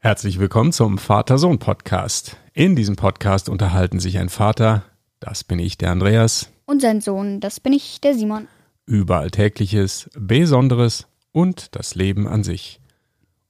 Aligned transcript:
Herzlich 0.00 0.38
willkommen 0.38 0.72
zum 0.72 0.96
Vater-Sohn-Podcast. 0.98 2.36
In 2.52 2.76
diesem 2.76 2.96
Podcast 2.96 3.48
unterhalten 3.48 3.98
sich 4.00 4.18
ein 4.18 4.28
Vater, 4.28 4.84
das 5.20 5.42
bin 5.44 5.58
ich, 5.58 5.76
der 5.76 5.90
Andreas, 5.90 6.50
Und 6.66 6.82
sein 6.82 7.00
Sohn, 7.00 7.40
das 7.40 7.60
bin 7.60 7.72
ich, 7.72 8.00
der 8.00 8.14
Simon. 8.14 8.46
über 8.86 9.18
Alltägliches, 9.18 10.08
Besonderes 10.16 11.06
und 11.32 11.74
das 11.74 11.94
Leben 11.94 12.28
an 12.28 12.44
sich. 12.44 12.80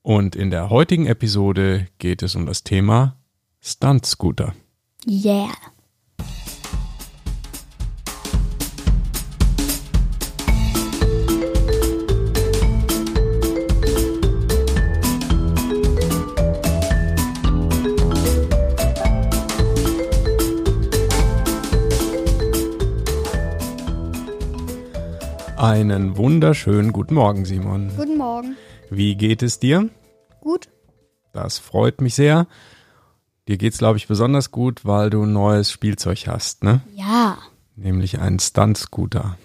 Und 0.02 0.36
in 0.36 0.50
der 0.50 0.70
heutigen 0.70 1.06
Episode 1.06 1.86
geht 1.98 2.22
es 2.22 2.34
um 2.34 2.46
das 2.46 2.64
Thema 2.64 3.16
Stunt-Scooter. 3.60 4.54
Yeah. 5.06 5.50
Einen 25.58 26.16
wunderschönen 26.16 26.92
guten 26.92 27.14
Morgen, 27.14 27.44
Simon. 27.44 27.90
Guten 27.96 28.16
Morgen. 28.16 28.56
Wie 28.90 29.16
geht 29.16 29.42
es 29.42 29.58
dir? 29.58 29.88
Gut? 30.40 30.68
Das 31.32 31.58
freut 31.58 32.00
mich 32.00 32.14
sehr. 32.14 32.46
Dir 33.48 33.58
geht's, 33.58 33.78
glaube 33.78 33.98
ich, 33.98 34.06
besonders 34.06 34.52
gut, 34.52 34.84
weil 34.84 35.10
du 35.10 35.26
neues 35.26 35.72
Spielzeug 35.72 36.28
hast, 36.28 36.62
ne? 36.62 36.82
Ja. 36.94 37.38
Nämlich 37.74 38.20
einen 38.20 38.38
Stunt-Scooter. 38.38 39.36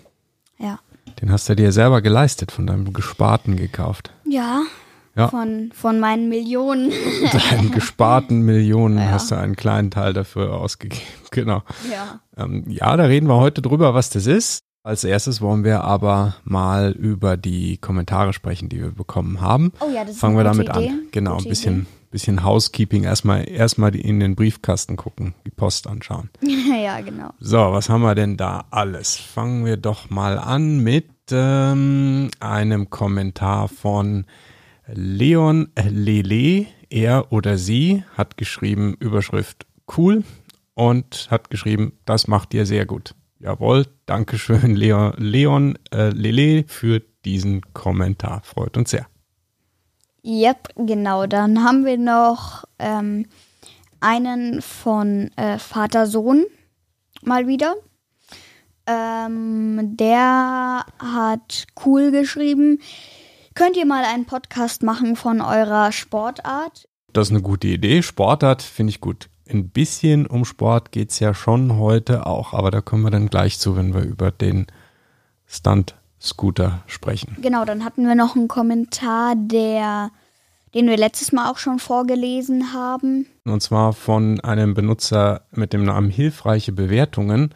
Ja. 0.60 0.78
Den 1.20 1.32
hast 1.32 1.50
du 1.50 1.56
dir 1.56 1.72
selber 1.72 2.02
geleistet, 2.04 2.52
von 2.52 2.68
deinem 2.68 2.94
Gesparten 2.94 3.56
gekauft. 3.56 4.12
Ja. 4.30 4.62
Ja. 5.16 5.30
Von, 5.30 5.72
von 5.74 6.00
meinen 6.00 6.30
Millionen. 6.30 6.92
Deinen 7.50 7.72
gesparten 7.72 8.42
Millionen 8.42 8.98
Ja. 9.00 9.12
hast 9.12 9.32
du 9.32 9.36
einen 9.36 9.56
kleinen 9.56 9.90
Teil 9.90 10.14
dafür 10.14 10.54
ausgegeben. 10.60 11.02
Genau. 11.32 11.64
ja. 11.92 12.20
Ähm, 12.38 12.66
ja, 12.68 12.96
da 12.96 13.06
reden 13.06 13.28
wir 13.28 13.38
heute 13.38 13.64
drüber, 13.64 13.96
was 13.96 14.12
das 14.12 14.28
ist. 14.28 14.60
Als 14.86 15.06
erstes 15.06 15.40
wollen 15.40 15.64
wir 15.64 15.86
aber 15.86 16.36
mal 16.44 16.92
über 16.92 17.38
die 17.38 17.78
Kommentare 17.78 18.34
sprechen, 18.34 18.68
die 18.68 18.82
wir 18.82 18.92
bekommen 18.92 19.40
haben. 19.40 19.72
Oh 19.80 19.90
ja, 19.90 20.02
das 20.04 20.16
ist 20.16 20.20
Fangen 20.20 20.36
wir 20.36 20.44
damit 20.44 20.68
Idee. 20.68 20.90
an. 20.90 21.08
Genau, 21.12 21.36
Gute 21.38 21.46
ein 21.46 21.50
bisschen, 21.50 21.88
bisschen 22.12 22.44
Housekeeping. 22.44 23.06
Erstmal, 23.06 23.50
erstmal 23.50 23.96
in 23.96 24.20
den 24.20 24.36
Briefkasten 24.36 24.98
gucken, 24.98 25.36
die 25.46 25.52
Post 25.52 25.88
anschauen. 25.88 26.30
Ja, 26.84 27.00
genau. 27.00 27.30
So, 27.40 27.58
was 27.72 27.88
haben 27.88 28.02
wir 28.02 28.14
denn 28.14 28.36
da 28.36 28.66
alles? 28.72 29.16
Fangen 29.16 29.64
wir 29.64 29.78
doch 29.78 30.10
mal 30.10 30.38
an 30.38 30.80
mit 30.80 31.08
ähm, 31.32 32.30
einem 32.42 32.90
Kommentar 32.90 33.70
von 33.70 34.26
Leon 34.88 35.70
Lele. 35.82 36.66
Er 36.90 37.32
oder 37.32 37.58
sie 37.58 38.04
hat 38.18 38.36
geschrieben, 38.36 38.98
Überschrift 39.00 39.66
cool 39.98 40.26
und 40.74 41.30
hat 41.32 41.50
geschrieben, 41.50 41.94
das 42.04 42.28
macht 42.28 42.54
ihr 42.54 42.66
sehr 42.66 42.86
gut. 42.86 43.16
Jawohl, 43.44 43.86
Dankeschön, 44.06 44.74
Leon, 44.76 45.16
Leon 45.18 45.78
äh, 45.94 46.10
Lele, 46.12 46.64
für 46.66 47.02
diesen 47.26 47.62
Kommentar. 47.74 48.42
Freut 48.44 48.78
uns 48.78 48.92
sehr. 48.92 49.06
Yep, 50.24 50.70
genau. 50.78 51.28
Dann 51.28 51.62
haben 51.62 51.86
wir 51.86 51.98
noch 51.98 52.64
ähm, 52.80 53.26
einen 54.00 54.62
von 54.62 55.30
äh, 55.36 55.60
Vater-Sohn 55.60 56.46
mal 57.22 57.46
wieder. 57.46 57.76
Ähm, 58.88 59.98
der 59.98 60.86
hat 61.00 61.66
cool 61.86 62.12
geschrieben. 62.12 62.80
Könnt 63.56 63.76
ihr 63.76 63.86
mal 63.86 64.06
einen 64.06 64.26
Podcast 64.26 64.84
machen 64.84 65.18
von 65.18 65.42
eurer 65.42 65.92
Sportart? 65.92 66.88
Das 67.12 67.28
ist 67.28 67.32
eine 67.32 67.42
gute 67.42 67.68
Idee. 67.68 68.02
Sportart 68.04 68.62
finde 68.62 68.92
ich 68.92 69.02
gut. 69.02 69.30
Ein 69.50 69.70
bisschen 69.70 70.26
um 70.26 70.46
Sport 70.46 70.92
geht's 70.92 71.20
ja 71.20 71.34
schon 71.34 71.78
heute 71.78 72.26
auch, 72.26 72.54
aber 72.54 72.72
da 72.72 72.82
kommen 72.82 73.04
wir 73.04 73.12
dann 73.12 73.30
gleich 73.30 73.60
zu, 73.60 73.76
wenn 73.76 73.94
wir 73.94 74.02
über 74.02 74.32
den 74.32 74.68
Stunt-Scooter 75.48 76.84
sprechen. 76.88 77.38
Genau, 77.42 77.66
dann 77.66 77.84
hatten 77.84 78.08
wir 78.08 78.16
noch 78.16 78.36
einen 78.36 78.48
Kommentar, 78.48 79.36
der, 79.36 80.12
den 80.74 80.88
wir 80.88 80.98
letztes 80.98 81.34
Mal 81.34 81.52
auch 81.52 81.58
schon 81.58 81.80
vorgelesen 81.80 82.74
haben. 82.74 83.28
Und 83.44 83.62
zwar 83.62 83.94
von 83.94 84.40
einem 84.40 84.74
Benutzer 84.74 85.42
mit 85.52 85.74
dem 85.74 85.84
Namen 85.84 86.10
Hilfreiche 86.10 86.72
Bewertungen. 86.72 87.54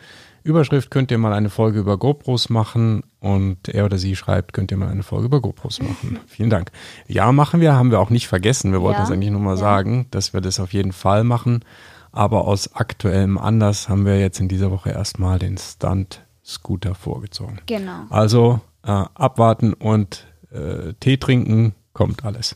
Überschrift 0.48 0.90
könnt 0.90 1.12
ihr 1.12 1.18
mal 1.18 1.34
eine 1.34 1.50
Folge 1.50 1.80
über 1.80 1.98
GoPros 1.98 2.50
machen 2.50 3.04
und 3.20 3.68
er 3.68 3.86
oder 3.86 3.98
sie 3.98 4.16
schreibt, 4.16 4.54
könnt 4.54 4.72
ihr 4.72 4.78
mal 4.78 4.88
eine 4.88 5.04
Folge 5.04 5.26
über 5.26 5.42
GoPros 5.42 5.82
machen. 5.82 6.20
Vielen 6.28 6.50
Dank. 6.50 6.72
Ja, 7.08 7.32
machen 7.32 7.60
wir, 7.60 7.76
haben 7.76 7.92
wir 7.92 8.00
auch 8.00 8.10
nicht 8.10 8.28
vergessen. 8.28 8.72
Wir 8.72 8.82
wollten 8.82 9.00
Ja, 9.00 9.04
das 9.04 9.12
eigentlich 9.12 9.32
nur 9.32 9.42
mal 9.42 9.52
ja. 9.52 9.58
sagen, 9.58 10.08
dass 10.12 10.34
wir 10.34 10.42
das 10.42 10.60
auf 10.60 10.72
jeden 10.74 10.94
Fall 10.94 11.24
machen. 11.24 11.66
Aber 12.12 12.46
aus 12.46 12.74
aktuellem 12.74 13.38
Anlass 13.38 13.90
haben 13.90 14.06
wir 14.06 14.20
jetzt 14.20 14.40
in 14.40 14.48
dieser 14.48 14.72
Woche 14.72 14.90
erstmal 14.90 15.38
den 15.38 15.58
Stunt-Scooter 15.58 16.96
vorgezogen. 16.96 17.60
Genau. 17.66 18.06
Also 18.10 18.62
äh, 18.84 18.92
abwarten 19.14 19.74
und 19.74 20.28
äh, 20.52 20.94
Tee 21.00 21.18
trinken, 21.18 21.76
kommt 21.94 22.24
alles. 22.24 22.56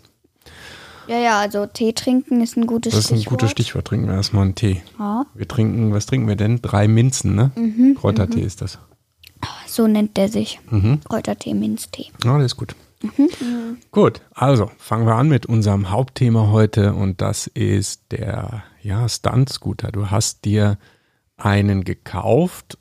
Ja, 1.11 1.19
ja, 1.19 1.39
also 1.41 1.65
Tee 1.65 1.91
trinken 1.91 2.39
ist 2.39 2.55
ein 2.55 2.65
gutes 2.65 2.93
Das 2.93 3.03
ist 3.05 3.11
ein 3.11 3.17
Stichwort. 3.17 3.41
gutes 3.41 3.51
Stichwort. 3.51 3.85
Trinken 3.85 4.07
wir 4.07 4.13
erstmal 4.13 4.43
einen 4.45 4.55
Tee. 4.55 4.81
Ja, 4.97 5.25
Wir 5.33 5.45
trinken, 5.45 5.93
was 5.93 6.05
trinken 6.05 6.25
wir 6.29 6.37
denn? 6.37 6.61
Drei 6.61 6.87
Minzen, 6.87 7.35
ne? 7.35 7.51
Mhm, 7.55 7.97
Kräutertee 7.99 8.39
ist 8.39 8.61
das. 8.61 8.79
so 9.67 9.87
nennt 9.87 10.15
der 10.15 10.29
sich. 10.29 10.61
Mhm. 10.69 11.01
Kräutertee, 11.03 11.53
Minztee. 11.53 12.05
Ja, 12.23 12.37
das 12.37 12.53
ist 12.53 12.55
gut. 12.57 12.75
Gut, 13.91 14.21
also 14.33 14.71
fangen 14.77 15.05
wir 15.05 15.15
an 15.15 15.27
mit 15.27 15.45
unserem 15.47 15.89
Hauptthema 15.89 16.49
heute 16.51 16.93
und 16.93 17.19
das 17.19 17.47
ist 17.47 18.03
der 18.11 18.63
ja, 18.81 19.09
Stunt-Scooter. 19.09 19.91
Du 19.91 20.11
hast 20.11 20.45
dir 20.45 20.77
einen 21.35 21.83
gekauft. 21.83 22.77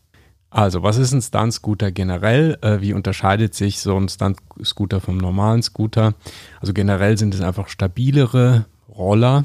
Also, 0.50 0.82
was 0.82 0.96
ist 0.96 1.12
ein 1.12 1.22
Stunt-Scooter 1.22 1.92
generell? 1.92 2.58
Äh, 2.60 2.80
wie 2.80 2.92
unterscheidet 2.92 3.54
sich 3.54 3.78
so 3.80 3.96
ein 3.96 4.08
Stunt-Scooter 4.08 5.00
vom 5.00 5.16
normalen 5.16 5.62
Scooter? 5.62 6.14
Also 6.60 6.72
generell 6.72 7.16
sind 7.16 7.34
es 7.34 7.40
einfach 7.40 7.68
stabilere 7.68 8.66
Roller. 8.88 9.44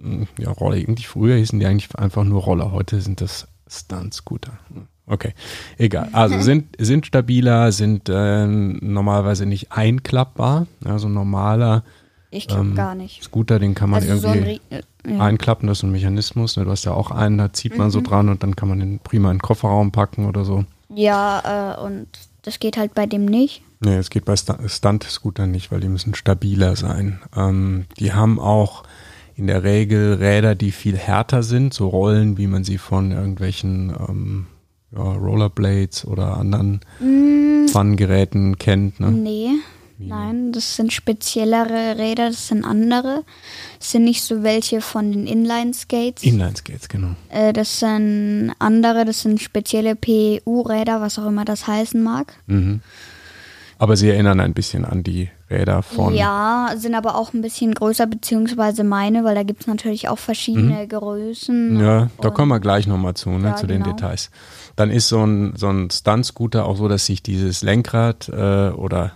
Hm, 0.00 0.28
Ja, 0.38 0.50
Roller, 0.50 0.76
irgendwie 0.76 1.02
früher 1.04 1.36
hießen 1.36 1.58
die 1.58 1.66
eigentlich 1.66 1.94
einfach 1.96 2.22
nur 2.24 2.42
Roller. 2.42 2.70
Heute 2.70 3.00
sind 3.00 3.20
das 3.20 3.48
Stunt-Scooter. 3.68 4.52
Hm, 4.72 4.86
Okay, 5.06 5.34
egal. 5.76 6.08
Also 6.12 6.40
sind, 6.40 6.76
sind 6.78 7.04
stabiler, 7.04 7.72
sind 7.72 8.08
ähm, 8.10 8.78
normalerweise 8.80 9.44
nicht 9.44 9.70
einklappbar. 9.70 10.66
Also 10.82 11.08
ein 11.08 11.12
normaler 11.12 11.84
Ich 12.34 12.48
glaube 12.48 12.66
Ähm, 12.66 12.74
gar 12.74 12.94
nicht. 12.94 13.22
Scooter, 13.22 13.58
den 13.58 13.74
kann 13.74 13.90
man 13.90 14.02
Also 14.02 14.16
so 14.18 14.28
ein 14.28 14.34
irgendwie 14.44 14.60
äh, 14.70 14.82
ja. 15.08 15.20
einklappen, 15.20 15.66
das 15.68 15.78
ist 15.78 15.82
ein 15.84 15.92
Mechanismus. 15.92 16.56
Ne? 16.56 16.64
Du 16.64 16.70
hast 16.70 16.84
ja 16.84 16.92
auch 16.92 17.10
einen, 17.10 17.38
da 17.38 17.52
zieht 17.52 17.78
man 17.78 17.90
so 17.90 18.00
Mhm. 18.00 18.04
dran 18.04 18.28
und 18.28 18.42
dann 18.42 18.56
kann 18.56 18.68
man 18.68 18.80
den 18.80 18.98
prima 18.98 19.30
in 19.30 19.36
den 19.36 19.42
Kofferraum 19.42 19.92
packen 19.92 20.26
oder 20.26 20.44
so. 20.44 20.64
Ja, 20.88 21.76
äh, 21.76 21.80
und 21.84 22.06
das 22.42 22.58
geht 22.58 22.76
halt 22.76 22.94
bei 22.94 23.06
dem 23.06 23.24
nicht. 23.24 23.62
Nee, 23.80 23.96
es 23.96 24.10
geht 24.10 24.24
bei 24.24 24.34
Stu- 24.36 24.66
Stunt-Scootern 24.66 25.50
nicht, 25.50 25.70
weil 25.70 25.80
die 25.80 25.88
müssen 25.88 26.14
stabiler 26.14 26.74
sein. 26.76 27.20
Ähm, 27.36 27.84
die 27.98 28.12
haben 28.12 28.38
auch 28.40 28.82
in 29.36 29.46
der 29.46 29.62
Regel 29.64 30.14
Räder, 30.14 30.54
die 30.54 30.70
viel 30.72 30.96
härter 30.96 31.42
sind, 31.42 31.74
so 31.74 31.88
Rollen, 31.88 32.38
wie 32.38 32.46
man 32.46 32.64
sie 32.64 32.78
von 32.78 33.10
irgendwelchen 33.12 33.92
ähm, 34.08 34.46
ja, 34.92 35.02
Rollerblades 35.02 36.06
oder 36.06 36.36
anderen 36.36 36.80
Mm, 37.00 37.66
Fun-Geräten 37.68 38.58
kennt. 38.58 39.00
Ne? 39.00 39.10
nee. 39.10 39.48
Nein, 39.98 40.52
das 40.52 40.76
sind 40.76 40.92
speziellere 40.92 41.96
Räder, 41.98 42.28
das 42.28 42.48
sind 42.48 42.64
andere. 42.64 43.22
Das 43.78 43.92
sind 43.92 44.04
nicht 44.04 44.22
so 44.22 44.42
welche 44.42 44.80
von 44.80 45.12
den 45.12 45.26
Inline-Skates. 45.26 46.22
Inline-Skates, 46.24 46.88
genau. 46.88 47.14
äh, 47.30 47.52
das 47.52 47.80
sind 47.80 48.52
andere, 48.58 49.04
das 49.04 49.22
sind 49.22 49.40
spezielle 49.40 49.94
PU-Räder, 49.94 51.00
was 51.00 51.18
auch 51.18 51.26
immer 51.26 51.44
das 51.44 51.66
heißen 51.66 52.02
mag. 52.02 52.34
Mhm. 52.46 52.80
Aber 53.78 53.96
sie 53.96 54.08
erinnern 54.08 54.40
ein 54.40 54.54
bisschen 54.54 54.84
an 54.84 55.02
die 55.02 55.28
Räder 55.50 55.82
von. 55.82 56.14
Ja, 56.14 56.72
sind 56.76 56.94
aber 56.94 57.16
auch 57.16 57.34
ein 57.34 57.42
bisschen 57.42 57.74
größer, 57.74 58.06
beziehungsweise 58.06 58.84
meine, 58.84 59.24
weil 59.24 59.34
da 59.34 59.42
gibt 59.42 59.62
es 59.62 59.66
natürlich 59.66 60.08
auch 60.08 60.18
verschiedene 60.18 60.86
Größen. 60.86 61.74
Mhm. 61.74 61.80
Ja, 61.80 62.10
da 62.20 62.30
kommen 62.30 62.50
wir 62.50 62.60
gleich 62.60 62.86
nochmal 62.86 63.14
zu, 63.14 63.30
ne, 63.30 63.48
Ja, 63.48 63.56
zu 63.56 63.66
den 63.66 63.82
genau. 63.82 63.94
Details. 63.94 64.30
Dann 64.76 64.90
ist 64.90 65.08
so 65.08 65.24
ein, 65.24 65.54
so 65.56 65.68
ein 65.68 65.90
Stunt-Scooter 65.90 66.66
auch 66.66 66.76
so, 66.76 66.88
dass 66.88 67.06
sich 67.06 67.22
dieses 67.22 67.62
Lenkrad 67.62 68.28
äh, 68.28 68.70
oder 68.70 69.12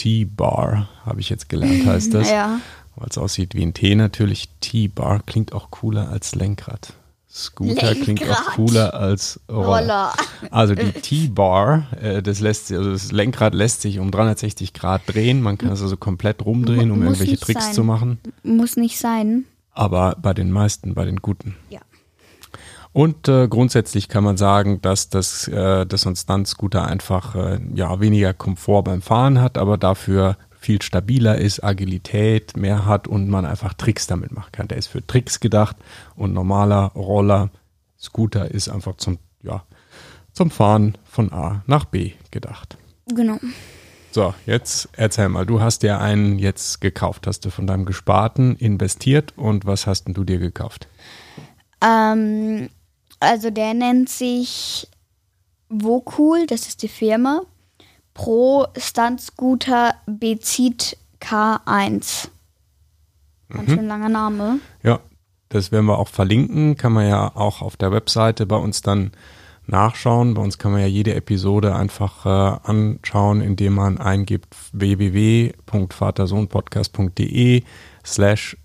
T-Bar, 0.00 0.88
habe 1.04 1.20
ich 1.20 1.28
jetzt 1.28 1.48
gelernt, 1.50 1.84
heißt 1.86 2.14
das. 2.14 2.30
Ja. 2.30 2.60
Weil 2.96 3.08
es 3.08 3.18
aussieht 3.18 3.54
wie 3.54 3.62
ein 3.62 3.74
T 3.74 3.94
natürlich. 3.94 4.48
T-Bar 4.60 5.20
klingt 5.24 5.52
auch 5.52 5.70
cooler 5.70 6.08
als 6.08 6.34
Lenkrad. 6.34 6.92
Scooter 7.30 7.94
klingt 7.94 8.22
auch 8.22 8.26
Lenkrad. 8.26 8.54
cooler 8.56 8.94
als 8.94 9.40
Roller. 9.48 9.66
Roller. 9.66 10.12
Also 10.50 10.74
die 10.74 10.90
T-Bar, 10.92 11.86
äh, 12.00 12.22
das 12.22 12.40
lässt 12.40 12.66
sich, 12.68 12.76
also 12.78 12.90
das 12.92 13.12
Lenkrad 13.12 13.54
lässt 13.54 13.82
sich 13.82 13.98
um 13.98 14.10
360 14.10 14.72
Grad 14.72 15.02
drehen. 15.06 15.40
Man 15.42 15.58
kann 15.58 15.70
es 15.70 15.82
also 15.82 15.96
komplett 15.96 16.44
rumdrehen, 16.44 16.90
um 16.90 16.98
Muss 17.00 17.20
irgendwelche 17.20 17.38
Tricks 17.38 17.66
sein. 17.66 17.74
zu 17.74 17.84
machen. 17.84 18.18
Muss 18.42 18.76
nicht 18.76 18.98
sein. 18.98 19.44
Aber 19.72 20.16
bei 20.20 20.34
den 20.34 20.50
meisten, 20.50 20.94
bei 20.94 21.04
den 21.04 21.16
guten. 21.22 21.56
Ja. 21.68 21.80
Und 22.92 23.28
äh, 23.28 23.46
grundsätzlich 23.46 24.08
kann 24.08 24.24
man 24.24 24.36
sagen, 24.36 24.80
dass 24.82 25.08
das, 25.08 25.46
äh, 25.46 25.86
dass 25.86 26.02
so 26.02 26.10
ein 26.10 26.16
Stunt-Scooter 26.16 26.84
einfach 26.84 27.36
äh, 27.36 27.60
ja, 27.74 28.00
weniger 28.00 28.34
Komfort 28.34 28.82
beim 28.82 29.00
Fahren 29.00 29.40
hat, 29.40 29.58
aber 29.58 29.78
dafür 29.78 30.36
viel 30.58 30.82
stabiler 30.82 31.38
ist, 31.38 31.64
Agilität 31.64 32.56
mehr 32.56 32.84
hat 32.84 33.08
und 33.08 33.28
man 33.28 33.46
einfach 33.46 33.74
Tricks 33.74 34.06
damit 34.06 34.32
machen 34.32 34.52
kann. 34.52 34.68
Der 34.68 34.76
ist 34.76 34.88
für 34.88 35.06
Tricks 35.06 35.40
gedacht 35.40 35.76
und 36.16 36.34
normaler 36.34 36.92
Roller, 36.94 37.50
Scooter 37.98 38.50
ist 38.50 38.68
einfach 38.68 38.96
zum, 38.96 39.18
ja, 39.42 39.62
zum 40.32 40.50
Fahren 40.50 40.98
von 41.04 41.32
A 41.32 41.62
nach 41.66 41.84
B 41.84 42.12
gedacht. 42.30 42.76
Genau. 43.06 43.38
So, 44.10 44.34
jetzt 44.44 44.88
erzähl 44.96 45.28
mal, 45.28 45.46
du 45.46 45.60
hast 45.60 45.82
dir 45.82 46.00
einen 46.00 46.38
jetzt 46.38 46.80
gekauft, 46.80 47.26
hast 47.26 47.44
du 47.44 47.50
von 47.50 47.66
deinem 47.66 47.84
Gesparten 47.84 48.56
investiert 48.56 49.34
und 49.36 49.66
was 49.66 49.86
hast 49.86 50.04
denn 50.04 50.14
du 50.14 50.24
dir 50.24 50.38
gekauft? 50.38 50.88
Ähm, 51.82 52.68
also 53.20 53.50
der 53.50 53.74
nennt 53.74 54.08
sich 54.08 54.88
Vocool, 55.68 56.46
das 56.46 56.66
ist 56.66 56.82
die 56.82 56.88
Firma. 56.88 57.42
Pro 58.14 58.66
Stunt 58.76 59.20
Scooter 59.20 59.94
Bezit 60.06 60.96
K1. 61.20 62.28
Ganz 63.50 63.68
mhm. 63.68 63.74
schön 63.74 63.86
langer 63.86 64.08
Name. 64.08 64.58
Ja, 64.82 64.98
das 65.48 65.70
werden 65.70 65.86
wir 65.86 65.98
auch 65.98 66.08
verlinken. 66.08 66.76
Kann 66.76 66.92
man 66.92 67.08
ja 67.08 67.36
auch 67.36 67.62
auf 67.62 67.76
der 67.76 67.92
Webseite 67.92 68.46
bei 68.46 68.56
uns 68.56 68.82
dann 68.82 69.12
nachschauen. 69.66 70.34
Bei 70.34 70.42
uns 70.42 70.58
kann 70.58 70.72
man 70.72 70.80
ja 70.80 70.88
jede 70.88 71.14
Episode 71.14 71.76
einfach 71.76 72.26
äh, 72.26 72.58
anschauen, 72.68 73.40
indem 73.40 73.74
man 73.74 73.98
eingibt 73.98 74.56
www.vatersohnpodcast.de 74.72 77.62
slash 78.04 78.56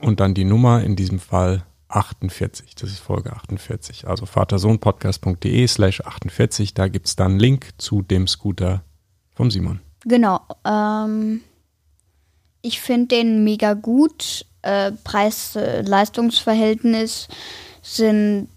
und 0.00 0.20
dann 0.20 0.34
die 0.34 0.44
Nummer, 0.44 0.82
in 0.82 0.96
diesem 0.96 1.18
Fall 1.18 1.64
48. 1.94 2.74
Das 2.74 2.90
ist 2.90 3.00
Folge 3.00 3.32
48. 3.32 4.08
Also 4.08 4.26
vatersohnpodcast.de 4.26 5.66
slash 5.66 6.00
48. 6.00 6.74
Da 6.74 6.88
gibt 6.88 7.06
es 7.06 7.16
dann 7.16 7.32
einen 7.32 7.40
Link 7.40 7.70
zu 7.78 8.02
dem 8.02 8.26
Scooter 8.26 8.82
vom 9.34 9.50
Simon. 9.50 9.80
Genau. 10.04 10.40
Ähm, 10.64 11.40
ich 12.62 12.80
finde 12.80 13.16
den 13.16 13.44
mega 13.44 13.74
gut. 13.74 14.46
Äh, 14.62 14.92
Preis-Leistungsverhältnis 15.04 17.28
sind, 17.82 18.48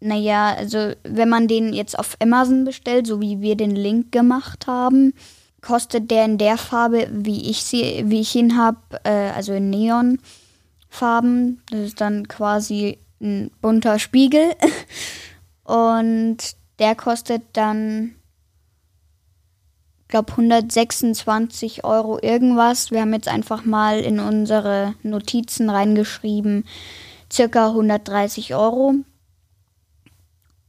naja, 0.00 0.54
also 0.54 0.92
wenn 1.02 1.28
man 1.28 1.48
den 1.48 1.72
jetzt 1.72 1.98
auf 1.98 2.16
Amazon 2.20 2.64
bestellt, 2.64 3.08
so 3.08 3.20
wie 3.20 3.40
wir 3.40 3.56
den 3.56 3.74
Link 3.74 4.12
gemacht 4.12 4.68
haben, 4.68 5.12
kostet 5.60 6.08
der 6.10 6.24
in 6.24 6.38
der 6.38 6.56
Farbe, 6.56 7.08
wie 7.10 7.50
ich, 7.50 7.64
sie, 7.64 8.04
wie 8.06 8.20
ich 8.20 8.34
ihn 8.36 8.56
habe, 8.56 8.78
äh, 9.02 9.30
also 9.30 9.54
in 9.54 9.70
Neon, 9.70 10.20
Farben. 10.88 11.62
Das 11.70 11.80
ist 11.80 12.00
dann 12.00 12.28
quasi 12.28 12.98
ein 13.20 13.50
bunter 13.60 13.98
Spiegel. 13.98 14.54
Und 15.64 16.38
der 16.78 16.94
kostet 16.94 17.42
dann, 17.52 18.14
glaube 20.08 20.32
126 20.32 21.84
Euro 21.84 22.18
irgendwas. 22.22 22.90
Wir 22.90 23.02
haben 23.02 23.12
jetzt 23.12 23.28
einfach 23.28 23.64
mal 23.64 24.00
in 24.00 24.20
unsere 24.20 24.94
Notizen 25.02 25.68
reingeschrieben, 25.68 26.64
circa 27.30 27.68
130 27.68 28.54
Euro. 28.54 28.94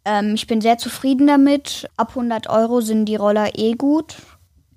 Ähm, 0.05 0.33
ich 0.33 0.47
bin 0.47 0.61
sehr 0.61 0.77
zufrieden 0.77 1.27
damit. 1.27 1.89
Ab 1.95 2.09
100 2.09 2.49
Euro 2.49 2.81
sind 2.81 3.05
die 3.05 3.15
Roller 3.15 3.57
eh 3.57 3.73
gut. 3.73 4.17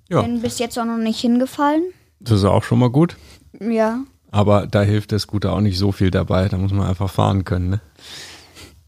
Ja. 0.09 0.21
Bin 0.21 0.41
bis 0.41 0.59
jetzt 0.59 0.77
auch 0.77 0.85
noch 0.85 0.97
nicht 0.97 1.19
hingefallen. 1.19 1.83
Das 2.19 2.39
ist 2.39 2.45
auch 2.45 2.63
schon 2.63 2.79
mal 2.79 2.89
gut. 2.89 3.17
Ja. 3.59 4.03
Aber 4.33 4.65
da 4.65 4.81
hilft 4.81 5.11
der 5.11 5.19
Scooter 5.19 5.53
auch 5.53 5.61
nicht 5.61 5.77
so 5.77 5.91
viel 5.91 6.09
dabei. 6.09 6.49
Da 6.49 6.57
muss 6.57 6.73
man 6.73 6.87
einfach 6.87 7.09
fahren 7.09 7.45
können. 7.45 7.69
Ne? 7.69 7.81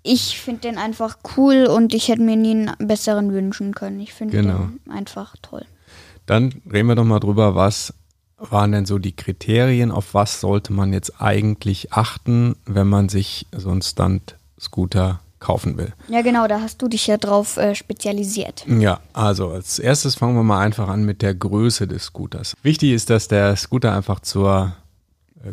Ich 0.01 0.39
finde 0.39 0.61
den 0.61 0.79
einfach 0.79 1.19
cool 1.37 1.67
und 1.67 1.93
ich 1.93 2.07
hätte 2.07 2.23
mir 2.23 2.35
nie 2.35 2.67
einen 2.67 2.87
besseren 2.87 3.31
wünschen 3.31 3.75
können. 3.75 3.99
Ich 3.99 4.11
finde 4.11 4.37
genau. 4.37 4.69
den 4.85 4.91
einfach 4.91 5.35
toll. 5.43 5.63
Dann 6.25 6.61
reden 6.71 6.87
wir 6.87 6.95
doch 6.95 7.03
mal 7.03 7.19
drüber, 7.19 7.53
was 7.53 7.93
waren 8.39 8.71
denn 8.71 8.87
so 8.87 8.97
die 8.97 9.15
Kriterien, 9.15 9.91
auf 9.91 10.15
was 10.15 10.41
sollte 10.41 10.73
man 10.73 10.93
jetzt 10.93 11.21
eigentlich 11.21 11.93
achten, 11.93 12.55
wenn 12.65 12.87
man 12.87 13.07
sich 13.07 13.45
so 13.55 13.69
einen 13.69 13.83
Stunt-Scooter 13.83 15.19
kaufen 15.39 15.77
will. 15.77 15.93
Ja, 16.07 16.23
genau, 16.23 16.47
da 16.47 16.59
hast 16.59 16.81
du 16.81 16.87
dich 16.87 17.05
ja 17.05 17.17
drauf 17.17 17.57
äh, 17.57 17.75
spezialisiert. 17.75 18.65
Ja, 18.67 18.99
also 19.13 19.49
als 19.49 19.77
erstes 19.77 20.15
fangen 20.15 20.35
wir 20.35 20.43
mal 20.43 20.61
einfach 20.61 20.87
an 20.87 21.05
mit 21.05 21.21
der 21.21 21.35
Größe 21.35 21.87
des 21.87 22.05
Scooters. 22.05 22.55
Wichtig 22.63 22.93
ist, 22.93 23.11
dass 23.11 23.27
der 23.27 23.55
Scooter 23.55 23.95
einfach 23.95 24.21
zur 24.21 24.73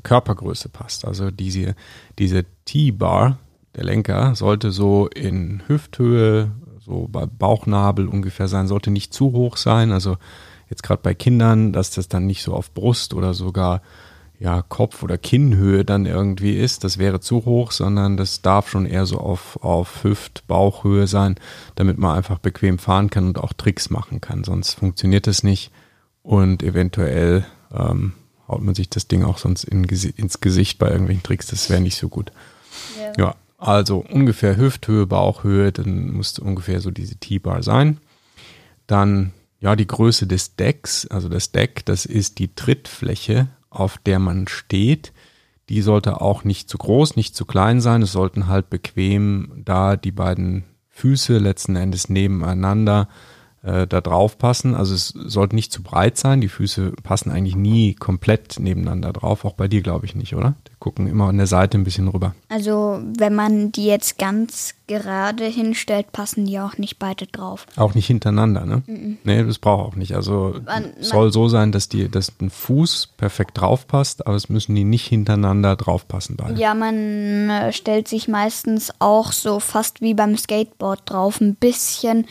Körpergröße 0.01 0.69
passt. 0.69 1.05
Also 1.05 1.31
diese, 1.31 1.75
diese 2.19 2.45
T-Bar, 2.65 3.39
der 3.75 3.85
Lenker, 3.85 4.35
sollte 4.35 4.71
so 4.71 5.09
in 5.09 5.63
Hüfthöhe, 5.67 6.53
so 6.81 7.09
bei 7.11 7.27
Bauchnabel 7.27 8.09
ungefähr 8.09 8.49
sein, 8.49 8.67
sollte 8.67 8.91
nicht 8.91 9.15
zu 9.15 9.33
hoch 9.33 9.57
sein. 9.57 9.93
Also 9.93 10.17
jetzt 10.69 10.83
gerade 10.83 11.03
bei 11.03 11.15
Kindern, 11.15 11.73
dass 11.73 11.91
das 11.91 12.09
dann 12.09 12.27
nicht 12.27 12.43
so 12.43 12.55
auf 12.55 12.73
Brust 12.73 13.15
oder 13.15 13.35
sogar 13.35 13.83
ja, 14.43 14.61
Kopf- 14.61 15.05
oder 15.05 15.19
Kinnhöhe 15.19 15.85
dann 15.85 16.05
irgendwie 16.05 16.59
ist, 16.59 16.83
das 16.83 16.99
wäre 16.99 17.21
zu 17.21 17.45
hoch, 17.45 17.71
sondern 17.71 18.17
das 18.17 18.43
darf 18.43 18.69
schon 18.69 18.87
eher 18.87 19.07
so 19.07 19.19
auf, 19.19 19.57
auf 19.63 20.03
Hüft-, 20.03 20.49
Bauchhöhe 20.49 21.07
sein, 21.07 21.37
damit 21.77 21.97
man 21.97 22.17
einfach 22.17 22.39
bequem 22.39 22.79
fahren 22.79 23.09
kann 23.09 23.29
und 23.29 23.39
auch 23.39 23.53
Tricks 23.53 23.89
machen 23.89 24.21
kann. 24.21 24.43
Sonst 24.43 24.75
funktioniert 24.75 25.29
es 25.29 25.45
nicht 25.45 25.71
und 26.25 26.65
eventuell 26.65 27.45
ähm, 27.73 28.15
haut 28.53 28.63
man 28.63 28.75
sich 28.75 28.89
das 28.89 29.09
Ding 29.09 29.25
auch 29.25 29.39
sonst 29.39 29.65
in, 29.65 29.85
ins 29.85 30.41
Gesicht 30.41 30.79
bei 30.79 30.89
irgendwelchen 30.91 31.23
Tricks. 31.23 31.47
Das 31.47 31.69
wäre 31.71 31.81
nicht 31.81 31.97
so 31.97 32.09
gut. 32.09 32.33
Ja. 32.99 33.13
ja. 33.25 33.35
also 33.59 34.05
ungefähr 34.11 34.57
Hüfthöhe, 34.57 35.07
Bauchhöhe, 35.07 35.73
dann 35.73 36.13
musste 36.13 36.43
ungefähr 36.43 36.81
so 36.81 36.91
diese 36.91 37.17
T-Bar 37.17 37.63
sein. 37.63 37.99
Dann 38.87 39.33
ja 39.61 39.77
die 39.77 39.87
Größe 39.87 40.27
des 40.27 40.57
Decks, 40.57 41.07
also 41.07 41.29
das 41.29 41.53
Deck, 41.53 41.85
das 41.85 42.07
ist 42.07 42.39
die 42.39 42.55
Trittfläche, 42.55 43.49
auf 43.71 43.99
der 43.99 44.19
man 44.19 44.47
steht. 44.49 45.13
Die 45.69 45.83
sollte 45.83 46.21
auch 46.21 46.45
nicht 46.45 46.69
zu 46.69 46.79
groß, 46.79 47.17
nicht 47.17 47.35
zu 47.35 47.47
klein 47.47 47.81
sein. 47.81 48.03
Es 48.03 48.13
sollten 48.13 48.47
halt 48.47 48.69
bequem 48.69 49.63
da 49.65 49.97
die 49.97 50.13
beiden 50.13 50.65
Füße 50.91 51.39
letzten 51.39 51.77
Endes 51.77 52.09
nebeneinander 52.09 53.09
äh, 53.09 53.42
da 53.63 54.01
drauf 54.01 54.39
passen. 54.39 54.75
Also 54.75 54.95
es 54.95 55.09
sollte 55.09 55.55
nicht 55.55 55.73
zu 55.73 55.85
breit 55.85 56.19
sein. 56.19 56.41
Die 56.41 56.49
Füße 56.49 56.93
passen 57.05 57.31
eigentlich 57.31 57.55
nie 57.55 57.95
komplett 57.95 58.59
nebeneinander 58.59 59.13
drauf. 59.13 59.45
Auch 59.45 59.55
bei 59.55 59.69
dir 59.69 59.83
glaube 59.83 60.05
ich 60.05 60.17
nicht, 60.17 60.35
oder? 60.35 60.55
Die 60.67 60.73
gucken 60.81 61.07
immer 61.07 61.29
an 61.29 61.37
der 61.37 61.47
Seite 61.47 61.79
ein 61.79 61.85
bisschen 61.85 62.09
rüber. 62.09 62.35
Also 62.49 63.01
wenn 63.17 63.37
man 63.37 63.71
die 63.71 63.87
jetzt 63.87 64.19
ganz 64.19 64.75
gerade 64.89 65.45
hinstellt, 65.45 66.11
passen 66.11 66.45
die 66.45 66.59
auch 66.59 66.77
nicht 66.77 66.99
beide 66.99 67.29
drauf. 67.29 67.67
Auch 67.77 67.95
nicht 67.95 68.09
hintereinander, 68.09 68.67
ne? 68.67 68.83
Mhm. 68.87 69.19
Nee, 69.23 69.45
das 69.45 69.61
braucht 69.61 69.93
auch 69.93 69.97
nicht. 69.97 70.17
Also 70.17 70.57
man, 70.67 70.93
soll 71.01 71.33
so 71.33 71.49
sein, 71.49 71.71
dass 71.71 71.89
die, 71.89 72.09
dass 72.09 72.33
ein 72.41 72.51
Fuß 72.51 73.11
perfekt 73.17 73.61
drauf 73.61 73.87
passt, 73.87 74.27
aber 74.27 74.35
es 74.35 74.49
müssen 74.49 74.75
die 74.75 74.85
nicht 74.85 75.07
hintereinander 75.07 75.77
drauf 75.77 76.09
passen 76.09 76.37
beide. 76.37 76.61
Ja, 76.61 76.75
man 76.75 77.49
äh, 77.49 77.73
stellt 77.73 78.09
sich 78.09 78.27
meistens 78.27 78.93
auch 78.99 79.31
so 79.31 79.61
fast 79.61 80.01
wie 80.01 80.15
beim 80.15 80.37
Skateboard 80.37 81.03
drauf, 81.07 81.41
ein 81.41 81.55
bisschen 81.55 82.27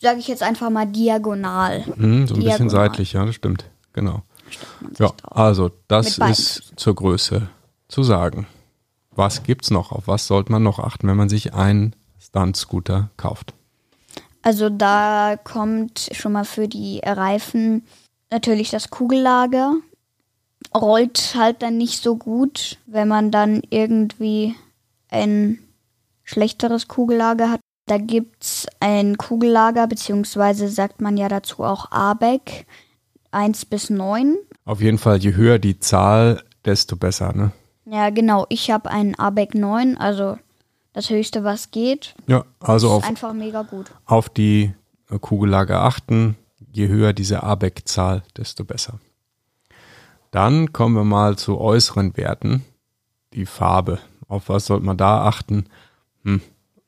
sage 0.00 0.18
ich 0.18 0.28
jetzt 0.28 0.42
einfach 0.42 0.70
mal 0.70 0.86
diagonal. 0.86 1.84
Mhm, 1.96 2.26
so 2.26 2.34
ein 2.34 2.40
diagonal. 2.40 2.44
bisschen 2.44 2.70
seitlich, 2.70 3.12
ja, 3.12 3.24
das 3.24 3.34
stimmt. 3.34 3.64
Genau. 3.92 4.22
Ja, 4.98 5.12
also 5.22 5.70
das 5.88 6.18
ist 6.18 6.72
zur 6.76 6.94
Größe 6.94 7.48
zu 7.88 8.02
sagen. 8.02 8.46
Was 9.10 9.42
gibt's 9.42 9.70
noch? 9.70 9.92
Auf 9.92 10.06
was 10.06 10.26
sollte 10.26 10.50
man 10.52 10.62
noch 10.62 10.78
achten, 10.78 11.06
wenn 11.08 11.16
man 11.16 11.28
sich 11.28 11.54
einen 11.54 11.94
Stunt-Scooter 12.18 13.10
kauft? 13.16 13.54
Also 14.42 14.70
da 14.70 15.36
kommt 15.42 16.08
schon 16.12 16.32
mal 16.32 16.44
für 16.44 16.66
die 16.66 17.00
Reifen 17.04 17.84
natürlich 18.30 18.70
das 18.70 18.90
Kugellager. 18.90 19.74
Rollt 20.74 21.34
halt 21.36 21.62
dann 21.62 21.76
nicht 21.76 22.02
so 22.02 22.16
gut, 22.16 22.78
wenn 22.86 23.08
man 23.08 23.30
dann 23.30 23.62
irgendwie 23.70 24.54
ein 25.10 25.58
schlechteres 26.24 26.88
Kugellager 26.88 27.50
hat. 27.50 27.60
Da 27.90 27.98
gibt 27.98 28.44
es 28.44 28.68
ein 28.78 29.18
Kugellager, 29.18 29.88
beziehungsweise 29.88 30.68
sagt 30.68 31.00
man 31.00 31.16
ja 31.16 31.28
dazu 31.28 31.64
auch 31.64 31.90
ABEC 31.90 32.64
1 33.32 33.64
bis 33.64 33.90
9. 33.90 34.36
Auf 34.64 34.80
jeden 34.80 34.98
Fall, 34.98 35.16
je 35.16 35.34
höher 35.34 35.58
die 35.58 35.80
Zahl, 35.80 36.44
desto 36.64 36.94
besser, 36.94 37.32
ne? 37.32 37.50
Ja, 37.86 38.10
genau. 38.10 38.46
Ich 38.48 38.70
habe 38.70 38.88
einen 38.92 39.16
ABEC 39.16 39.56
9, 39.56 39.96
also 39.96 40.38
das 40.92 41.10
höchste, 41.10 41.42
was 41.42 41.72
geht. 41.72 42.14
Ja, 42.28 42.44
also 42.60 42.92
auf, 42.92 43.02
einfach 43.02 43.32
mega 43.32 43.62
gut. 43.62 43.90
auf 44.06 44.28
die 44.28 44.72
äh, 45.10 45.18
Kugellager 45.18 45.82
achten. 45.82 46.36
Je 46.70 46.86
höher 46.86 47.12
diese 47.12 47.42
ABEC-Zahl, 47.42 48.22
desto 48.36 48.64
besser. 48.64 49.00
Dann 50.30 50.72
kommen 50.72 50.94
wir 50.94 51.02
mal 51.02 51.34
zu 51.34 51.58
äußeren 51.58 52.16
Werten. 52.16 52.64
Die 53.34 53.46
Farbe. 53.46 53.98
Auf 54.28 54.48
was 54.48 54.66
sollte 54.66 54.86
man 54.86 54.96
da 54.96 55.24
achten? 55.24 55.64
Hm, 56.22 56.40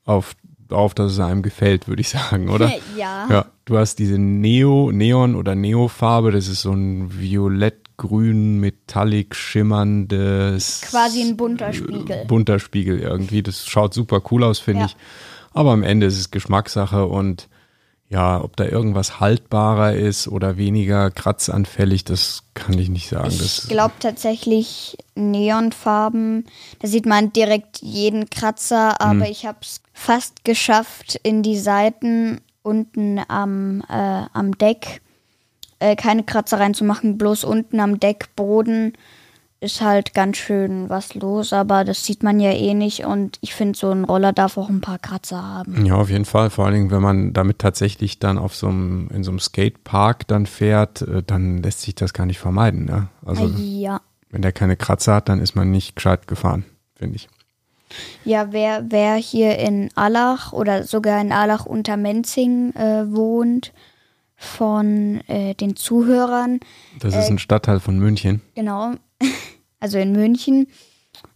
auf 0.04 0.36
auf, 0.72 0.94
dass 0.94 1.12
es 1.12 1.20
einem 1.20 1.42
gefällt, 1.42 1.88
würde 1.88 2.00
ich 2.00 2.08
sagen, 2.08 2.48
oder? 2.48 2.70
Ja. 2.96 3.26
Ja, 3.30 3.46
du 3.64 3.78
hast 3.78 3.98
diese 3.98 4.18
Neo, 4.18 4.90
Neon 4.92 5.34
oder 5.34 5.54
Neofarbe, 5.54 6.30
das 6.30 6.48
ist 6.48 6.62
so 6.62 6.72
ein 6.72 7.18
violett-grün, 7.18 8.58
metallic 8.60 9.34
schimmerndes. 9.34 10.82
Quasi 10.82 11.22
ein 11.22 11.36
bunter 11.36 11.72
Spiegel. 11.72 12.24
bunter 12.26 12.58
Spiegel 12.58 12.98
irgendwie. 12.98 13.42
Das 13.42 13.66
schaut 13.66 13.94
super 13.94 14.20
cool 14.30 14.44
aus, 14.44 14.58
finde 14.58 14.80
ja. 14.80 14.86
ich. 14.86 14.96
Aber 15.52 15.72
am 15.72 15.82
Ende 15.82 16.06
ist 16.06 16.18
es 16.18 16.30
Geschmackssache 16.30 17.06
und 17.06 17.48
ja, 18.12 18.44
ob 18.44 18.56
da 18.56 18.66
irgendwas 18.66 19.20
haltbarer 19.20 19.94
ist 19.94 20.28
oder 20.28 20.58
weniger 20.58 21.10
kratzanfällig, 21.10 22.04
das 22.04 22.42
kann 22.52 22.78
ich 22.78 22.90
nicht 22.90 23.08
sagen. 23.08 23.30
Ich 23.30 23.68
glaube 23.68 23.94
tatsächlich 24.00 24.98
Neonfarben, 25.14 26.44
da 26.80 26.88
sieht 26.88 27.06
man 27.06 27.32
direkt 27.32 27.78
jeden 27.80 28.28
Kratzer, 28.28 29.00
aber 29.00 29.24
hm. 29.24 29.30
ich 29.30 29.46
habe 29.46 29.58
es 29.62 29.80
fast 29.94 30.44
geschafft, 30.44 31.18
in 31.22 31.42
die 31.42 31.58
Seiten 31.58 32.42
unten 32.62 33.18
am, 33.28 33.82
äh, 33.88 34.26
am 34.34 34.58
Deck 34.58 35.00
äh, 35.78 35.96
keine 35.96 36.22
Kratzer 36.22 36.60
reinzumachen, 36.60 37.16
bloß 37.16 37.44
unten 37.44 37.80
am 37.80 37.98
Deckboden 37.98 38.92
ist 39.62 39.80
halt 39.80 40.12
ganz 40.12 40.36
schön 40.36 40.90
was 40.90 41.14
los, 41.14 41.52
aber 41.52 41.84
das 41.84 42.04
sieht 42.04 42.22
man 42.22 42.40
ja 42.40 42.50
eh 42.50 42.74
nicht 42.74 43.04
und 43.04 43.38
ich 43.40 43.54
finde, 43.54 43.78
so 43.78 43.90
ein 43.90 44.04
Roller 44.04 44.32
darf 44.32 44.58
auch 44.58 44.68
ein 44.68 44.80
paar 44.80 44.98
Kratzer 44.98 45.42
haben. 45.42 45.86
Ja, 45.86 45.94
auf 45.94 46.10
jeden 46.10 46.24
Fall. 46.24 46.50
Vor 46.50 46.66
allen 46.66 46.74
Dingen, 46.74 46.90
wenn 46.90 47.02
man 47.02 47.32
damit 47.32 47.60
tatsächlich 47.60 48.18
dann 48.18 48.38
auf 48.38 48.54
so 48.54 48.68
einem, 48.68 49.08
in 49.14 49.22
so 49.24 49.30
einem 49.30 49.38
Skatepark 49.38 50.26
dann 50.26 50.46
fährt, 50.46 51.02
äh, 51.02 51.22
dann 51.22 51.62
lässt 51.62 51.82
sich 51.82 51.94
das 51.94 52.12
gar 52.12 52.26
nicht 52.26 52.38
vermeiden. 52.38 52.86
Ne? 52.86 53.08
Also, 53.24 53.46
ja. 53.46 54.00
wenn 54.30 54.42
der 54.42 54.52
keine 54.52 54.76
Kratzer 54.76 55.14
hat, 55.14 55.28
dann 55.28 55.40
ist 55.40 55.54
man 55.54 55.70
nicht 55.70 55.94
gescheit 55.96 56.26
gefahren, 56.26 56.64
finde 56.96 57.16
ich. 57.16 57.28
Ja, 58.24 58.52
wer, 58.52 58.86
wer 58.88 59.14
hier 59.14 59.58
in 59.58 59.90
Allach 59.94 60.52
oder 60.52 60.84
sogar 60.84 61.20
in 61.20 61.30
Allach 61.30 61.66
unter 61.66 61.96
Menzing 61.96 62.74
äh, 62.74 63.04
wohnt, 63.12 63.72
von 64.42 65.20
äh, 65.28 65.54
den 65.54 65.76
Zuhörern. 65.76 66.60
Das 66.98 67.14
ist 67.14 67.28
äh, 67.28 67.32
ein 67.32 67.38
Stadtteil 67.38 67.78
von 67.80 67.98
München. 67.98 68.42
Genau, 68.54 68.94
also 69.82 69.98
in 69.98 70.12
München. 70.12 70.68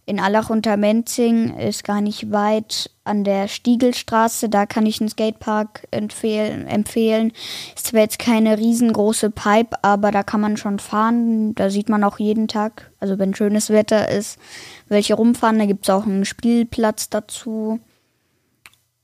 In 0.05 0.21
Allach 0.21 0.49
unter 0.49 0.77
Menzing 0.77 1.55
ist 1.57 1.83
gar 1.83 1.99
nicht 1.99 2.31
weit 2.31 2.89
an 3.03 3.25
der 3.25 3.49
Stiegelstraße. 3.49 4.47
Da 4.47 4.65
kann 4.65 4.85
ich 4.85 5.01
einen 5.01 5.09
Skatepark 5.09 5.85
empfehlen. 5.91 6.65
empfehlen. 6.65 7.33
Ist 7.75 7.87
zwar 7.87 8.01
jetzt 8.01 8.17
keine 8.17 8.57
riesengroße 8.57 9.29
Pipe, 9.31 9.77
aber 9.83 10.11
da 10.11 10.23
kann 10.23 10.39
man 10.39 10.55
schon 10.55 10.79
fahren. 10.79 11.53
Da 11.55 11.69
sieht 11.69 11.89
man 11.89 12.05
auch 12.05 12.19
jeden 12.19 12.47
Tag, 12.47 12.89
also 13.01 13.19
wenn 13.19 13.35
schönes 13.35 13.69
Wetter 13.69 14.09
ist, 14.09 14.39
welche 14.87 15.15
rumfahren. 15.15 15.59
Da 15.59 15.65
gibt 15.65 15.83
es 15.83 15.89
auch 15.89 16.05
einen 16.05 16.25
Spielplatz 16.25 17.09
dazu. 17.09 17.81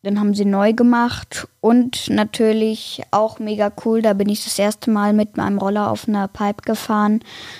Den 0.06 0.20
haben 0.20 0.34
sie 0.34 0.46
neu 0.46 0.74
gemacht 0.74 1.48
und 1.60 2.10
natürlich 2.10 3.04
auch 3.12 3.40
mega 3.40 3.72
cool. 3.86 4.02
Da 4.02 4.14
bin 4.14 4.30
ich 4.30 4.44
das 4.44 4.58
erste 4.58 4.90
Mal 4.90 5.12
mit 5.12 5.36
meinem 5.38 5.58
Roller 5.58 5.92
auf 5.92 6.08
einer 6.08 6.30
Pipe 6.30 6.62
gefahren. 6.64 7.20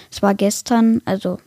Es 0.10 0.22
war 0.22 0.34
gestern, 0.34 1.02
also 1.06 1.38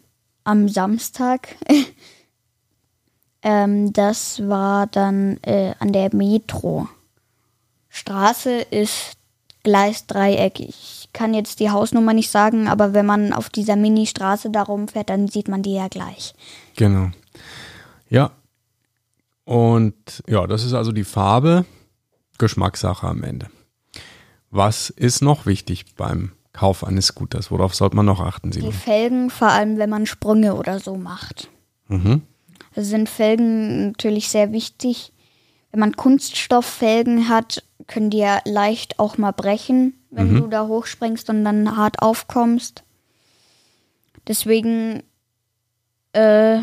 am 0.47 0.69
Samstag. 0.69 1.57
ähm, 3.43 3.93
das 3.93 4.49
war 4.49 4.87
dann 4.87 5.39
äh, 5.43 5.75
an 5.79 5.93
der 5.93 6.15
Metro. 6.15 6.89
Straße 7.89 8.61
ist 8.71 9.17
Gleisdreieck. 9.63 10.61
Ich 10.61 11.09
kann 11.13 11.35
jetzt 11.35 11.61
die 11.61 11.71
Hausnummer 11.71 12.13
nicht 12.13 12.31
sagen, 12.31 12.69
aber 12.69 12.95
wenn 12.95 13.07
man 13.07 13.33
auf 13.33 13.49
dieser 13.49 13.77
Mini-Straße 13.77 14.51
da 14.51 14.63
rumfährt, 14.63 15.11
dann 15.11 15.29
sieht 15.29 15.49
man 15.49 15.63
die 15.63 15.75
ja 15.75 15.89
gleich. 15.89 16.35
Genau. 16.77 17.11
Ja, 18.09 18.33
und 19.47 20.25
ja, 20.27 20.47
das 20.49 20.65
ist 20.65 20.75
also 20.75 20.91
die 20.91 21.05
Farbe, 21.05 21.65
Geschmackssache 22.37 23.07
am 23.07 23.23
Ende. 23.23 23.49
Was 24.51 24.91
ist 24.91 25.23
noch 25.23 25.47
wichtig 25.47 25.95
beim 25.95 26.33
Kauf 26.57 26.85
eines 26.85 27.09
Scooters? 27.09 27.51
Worauf 27.51 27.75
sollte 27.75 27.97
man 27.97 28.07
noch 28.07 28.21
achten? 28.21 28.51
Simon? 28.51 28.71
Die 28.71 28.77
Felgen, 28.77 29.29
vor 29.29 29.49
allem 29.49 29.77
wenn 29.77 29.91
man 29.91 30.07
Sprünge 30.07 30.55
oder 30.55 30.81
so 30.81 30.97
macht. 30.97 31.51
Mhm. 31.89 32.23
Also 32.75 32.89
sind 32.89 33.11
Felgen 33.11 33.89
natürlich 33.89 34.31
sehr 34.31 34.53
wichtig. 34.53 35.13
Wenn 35.71 35.81
man 35.81 35.97
Kunststofffelgen 35.97 37.29
hat, 37.29 37.63
können 37.87 38.09
die 38.09 38.19
ja 38.19 38.41
leicht 38.47 38.99
auch 38.99 39.19
mal 39.19 39.33
brechen, 39.33 40.03
wenn 40.11 40.33
mhm. 40.33 40.41
du 40.41 40.47
da 40.47 40.67
hochspringst 40.67 41.29
und 41.29 41.45
dann 41.45 41.77
hart 41.77 42.01
aufkommst. 42.01 42.85
Deswegen 44.27 45.03
äh, 46.15 46.61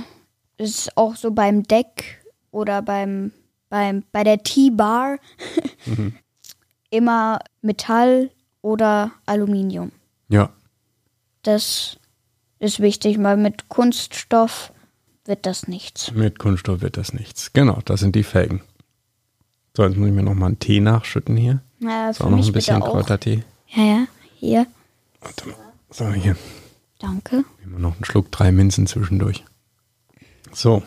ist 0.58 0.98
auch 0.98 1.16
so 1.16 1.30
beim 1.30 1.62
Deck 1.62 2.26
oder 2.50 2.82
beim, 2.82 3.32
beim, 3.70 4.04
bei 4.12 4.24
der 4.24 4.42
T-Bar 4.42 5.18
mhm. 5.86 6.16
immer 6.90 7.40
Metall 7.62 8.32
oder 8.63 9.12
Aluminium. 9.27 9.91
Ja. 10.29 10.50
Das 11.43 11.98
ist 12.58 12.79
wichtig, 12.79 13.22
weil 13.22 13.38
mit 13.38 13.70
Kunststoff 13.70 14.74
wird 15.25 15.46
das 15.46 15.67
nichts. 15.67 16.12
Mit 16.13 16.39
Kunststoff 16.39 16.82
wird 16.82 16.98
das 16.98 17.13
nichts. 17.13 17.53
Genau, 17.53 17.79
das 17.86 18.00
sind 18.00 18.15
die 18.15 18.24
Felgen. 18.24 18.62
So, 19.77 19.84
jetzt 19.84 19.98
muss 19.98 20.08
ich 20.08 20.13
mir 20.13 20.24
noch 20.24 20.34
mal 20.34 20.48
einen 20.48 20.60
Tee 20.60 20.79
nachschütten 20.79 21.38
hier. 21.38 21.62
Ja, 21.79 22.12
für 22.13 22.24
so, 22.24 22.29
noch 22.29 22.43
ein 22.43 22.51
bisschen 22.51 22.79
Kräutertee. 22.79 23.43
Ja, 23.67 23.84
ja, 23.84 24.08
hier. 24.39 24.67
Warte 25.22 25.48
mal. 25.50 25.55
So, 25.91 26.12
hier. 26.12 26.36
Danke. 26.98 27.43
Nehmen 27.60 27.74
wir 27.74 27.79
noch 27.79 27.96
einen 27.96 28.05
Schluck, 28.05 28.32
drei 28.32 28.51
Minzen 28.51 28.88
zwischendurch. 28.88 29.43
So, 30.53 30.84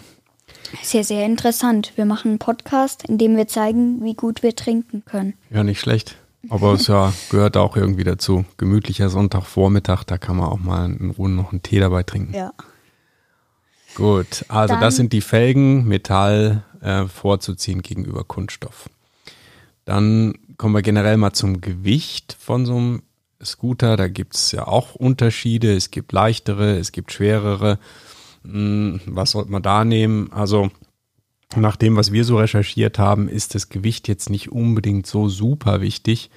sehr, 0.83 1.05
sehr 1.05 1.25
interessant. 1.25 1.93
Wir 1.97 2.05
machen 2.05 2.33
einen 2.33 2.39
Podcast, 2.39 3.05
in 3.09 3.19
dem 3.19 3.37
wir 3.37 3.49
zeigen, 3.49 4.03
wie 4.05 4.15
gut 4.15 4.43
wir 4.43 4.55
trinken 4.57 5.05
können. 5.05 5.35
Ja, 5.51 5.63
nicht 5.63 5.81
schlecht. 5.81 6.17
Aber 6.49 6.75
es 6.75 6.87
ja, 6.87 7.13
gehört 7.31 7.57
auch 7.57 7.77
irgendwie 7.77 8.05
dazu. 8.05 8.45
Gemütlicher 8.57 9.09
Sonntagvormittag, 9.09 10.05
da 10.05 10.19
kann 10.19 10.37
man 10.37 10.47
auch 10.47 10.59
mal 10.59 10.91
in 10.91 11.11
Ruhe 11.11 11.29
noch 11.29 11.53
einen 11.53 11.63
Tee 11.63 11.81
dabei 11.81 12.03
trinken. 12.03 12.35
Ja. 12.35 12.53
Gut, 13.95 14.45
also 14.49 14.75
Dann, 14.75 14.81
das 14.83 14.97
sind 14.97 15.13
die 15.13 15.23
Felgen, 15.23 15.87
Metall 15.87 16.63
äh, 16.83 17.07
vorzuziehen 17.07 17.83
gegenüber 17.83 18.25
Kunststoff. 18.25 18.91
Dann 19.87 20.35
kommen 20.59 20.75
wir 20.75 20.83
generell 20.83 21.17
mal 21.17 21.33
zum 21.33 21.61
Gewicht 21.61 22.37
von 22.39 22.67
so 22.67 22.77
einem 22.77 23.03
Scooter. 23.43 23.97
Da 23.97 24.09
gibt 24.09 24.35
es 24.35 24.53
ja 24.53 24.67
auch 24.67 24.95
Unterschiede. 24.95 25.75
Es 25.75 25.91
gibt 25.91 26.13
leichtere, 26.13 26.77
es 26.79 26.93
gibt 26.93 27.13
schwerere. 27.13 27.79
Hm, 28.43 29.01
was 29.07 29.33
sollte 29.33 29.51
man 29.51 29.63
da 29.63 29.85
nehmen? 29.85 30.33
Also 30.33 30.71
nach 31.55 31.77
dem, 31.77 31.97
was 31.97 32.13
wir 32.13 32.25
so 32.25 32.39
recherchiert 32.39 32.99
haben, 32.99 33.29
ist 33.29 33.55
das 33.55 33.69
Gewicht 33.69 34.09
jetzt 34.09 34.31
nicht 34.31 34.51
unbedingt 34.51 35.07
so 35.07 35.29
super 35.29 35.81
wichtig. 35.81 36.31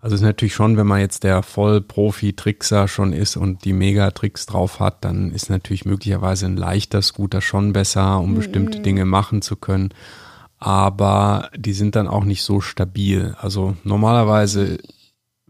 Also 0.00 0.14
es 0.14 0.20
ist 0.20 0.26
natürlich 0.26 0.54
schon, 0.54 0.76
wenn 0.76 0.86
man 0.86 1.00
jetzt 1.00 1.24
der 1.24 1.42
Vollprofi-Trickser 1.42 2.88
schon 2.88 3.12
ist 3.12 3.36
und 3.36 3.64
die 3.64 3.72
Mega-Tricks 3.72 4.46
drauf 4.46 4.80
hat, 4.80 5.04
dann 5.04 5.30
ist 5.30 5.50
natürlich 5.50 5.84
möglicherweise 5.84 6.46
ein 6.46 6.56
leichter 6.56 7.02
Scooter 7.02 7.40
schon 7.40 7.72
besser, 7.72 8.20
um 8.20 8.32
mhm. 8.32 8.36
bestimmte 8.36 8.80
Dinge 8.80 9.04
machen 9.04 9.42
zu 9.42 9.56
können. 9.56 9.90
Aber 10.58 11.50
die 11.56 11.72
sind 11.72 11.96
dann 11.96 12.08
auch 12.08 12.24
nicht 12.24 12.42
so 12.42 12.60
stabil. 12.60 13.34
Also 13.40 13.76
normalerweise 13.82 14.78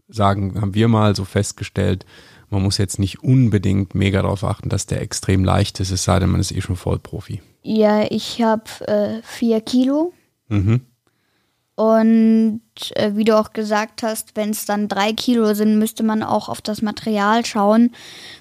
sagen, 0.07 0.59
haben 0.61 0.73
wir 0.73 0.87
mal 0.87 1.15
so 1.15 1.25
festgestellt, 1.25 2.05
man 2.49 2.61
muss 2.61 2.77
jetzt 2.77 2.99
nicht 2.99 3.23
unbedingt 3.23 3.95
mega 3.95 4.21
darauf 4.21 4.43
achten, 4.43 4.69
dass 4.69 4.85
der 4.85 5.01
extrem 5.01 5.43
leicht 5.43 5.79
ist, 5.79 5.91
es 5.91 6.03
sei 6.03 6.19
denn, 6.19 6.29
man 6.29 6.39
ist 6.39 6.51
eh 6.51 6.61
schon 6.61 6.75
Vollprofi. 6.75 7.41
Ja, 7.67 8.05
ich 8.11 8.43
habe 8.43 8.63
äh, 8.87 9.21
vier 9.23 9.59
Kilo. 9.59 10.13
Mhm. 10.49 10.81
Und 11.73 12.61
äh, 12.91 13.15
wie 13.15 13.23
du 13.23 13.35
auch 13.37 13.53
gesagt 13.53 14.03
hast, 14.03 14.35
wenn 14.35 14.51
es 14.51 14.65
dann 14.65 14.87
drei 14.87 15.13
Kilo 15.13 15.51
sind, 15.55 15.79
müsste 15.79 16.03
man 16.03 16.21
auch 16.21 16.47
auf 16.47 16.61
das 16.61 16.83
Material 16.83 17.43
schauen. 17.43 17.91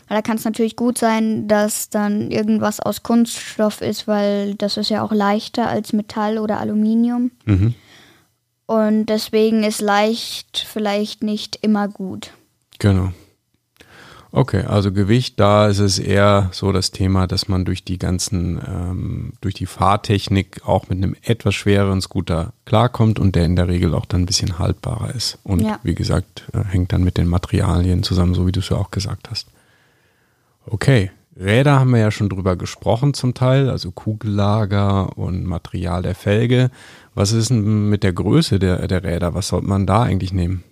Weil 0.08 0.18
da 0.18 0.22
kann 0.22 0.36
es 0.36 0.44
natürlich 0.44 0.76
gut 0.76 0.98
sein, 0.98 1.48
dass 1.48 1.88
dann 1.88 2.30
irgendwas 2.30 2.80
aus 2.80 3.02
Kunststoff 3.02 3.80
ist, 3.80 4.06
weil 4.06 4.56
das 4.56 4.76
ist 4.76 4.90
ja 4.90 5.02
auch 5.02 5.10
leichter 5.10 5.68
als 5.68 5.94
Metall 5.94 6.36
oder 6.36 6.60
Aluminium. 6.60 7.30
Mhm. 7.46 7.74
Und 8.66 9.06
deswegen 9.06 9.64
ist 9.64 9.80
leicht 9.80 10.66
vielleicht 10.70 11.22
nicht 11.22 11.56
immer 11.62 11.88
gut. 11.88 12.30
Genau. 12.78 13.10
Okay, 14.36 14.64
also 14.64 14.90
Gewicht, 14.90 15.38
da 15.38 15.68
ist 15.68 15.78
es 15.78 16.00
eher 16.00 16.48
so 16.50 16.72
das 16.72 16.90
Thema, 16.90 17.28
dass 17.28 17.46
man 17.46 17.64
durch 17.64 17.84
die 17.84 17.98
ganzen, 17.98 18.60
ähm, 18.66 19.32
durch 19.40 19.54
die 19.54 19.66
Fahrtechnik 19.66 20.62
auch 20.66 20.88
mit 20.88 20.98
einem 20.98 21.14
etwas 21.22 21.54
schwereren 21.54 22.00
Scooter 22.00 22.52
klarkommt 22.64 23.20
und 23.20 23.36
der 23.36 23.44
in 23.44 23.54
der 23.54 23.68
Regel 23.68 23.94
auch 23.94 24.06
dann 24.06 24.22
ein 24.22 24.26
bisschen 24.26 24.58
haltbarer 24.58 25.14
ist. 25.14 25.38
Und 25.44 25.60
ja. 25.60 25.78
wie 25.84 25.94
gesagt, 25.94 26.48
äh, 26.52 26.64
hängt 26.64 26.92
dann 26.92 27.04
mit 27.04 27.16
den 27.16 27.28
Materialien 27.28 28.02
zusammen, 28.02 28.34
so 28.34 28.44
wie 28.44 28.50
du 28.50 28.58
es 28.58 28.70
ja 28.70 28.76
auch 28.76 28.90
gesagt 28.90 29.30
hast. 29.30 29.46
Okay, 30.66 31.12
Räder 31.38 31.78
haben 31.78 31.92
wir 31.92 32.00
ja 32.00 32.10
schon 32.10 32.28
drüber 32.28 32.56
gesprochen 32.56 33.14
zum 33.14 33.34
Teil, 33.34 33.70
also 33.70 33.92
Kugellager 33.92 35.16
und 35.16 35.44
Material 35.44 36.02
der 36.02 36.16
Felge. 36.16 36.72
Was 37.14 37.30
ist 37.30 37.50
denn 37.50 37.88
mit 37.88 38.02
der 38.02 38.12
Größe 38.12 38.58
der, 38.58 38.88
der 38.88 39.04
Räder? 39.04 39.32
Was 39.34 39.46
sollte 39.46 39.68
man 39.68 39.86
da 39.86 40.02
eigentlich 40.02 40.32
nehmen? 40.32 40.64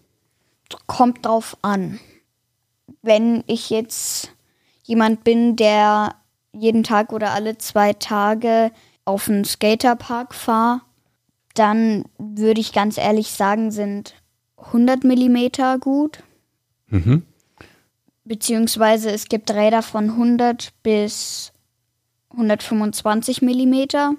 Kommt 0.89 1.25
drauf 1.25 1.57
an 1.63 2.01
wenn 3.03 3.45
ich 3.47 3.71
jetzt 3.71 4.33
jemand 4.85 5.25
bin, 5.25 5.57
der 5.57 6.15
jeden 6.53 6.83
Tag 6.83 7.13
oder 7.13 7.33
alle 7.33 7.59
zwei 7.59 7.93
Tage 7.93 8.71
auf 9.05 9.29
einen 9.29 9.45
Skaterpark 9.45 10.35
fahre, 10.35 10.83
dann 11.55 12.05
würde 12.19 12.61
ich 12.61 12.73
ganz 12.73 12.99
ehrlich 12.99 13.31
sagen, 13.31 13.71
sind 13.71 14.15
100 14.57 15.05
Millimeter 15.05 15.79
gut. 15.79 16.23
Mhm. 16.89 17.25
Beziehungsweise 18.25 19.11
es 19.11 19.27
gibt 19.27 19.51
Räder 19.51 19.83
von 19.83 20.11
100 20.11 20.73
bis 20.83 21.53
125 22.31 23.43
Millimeter. 23.43 24.15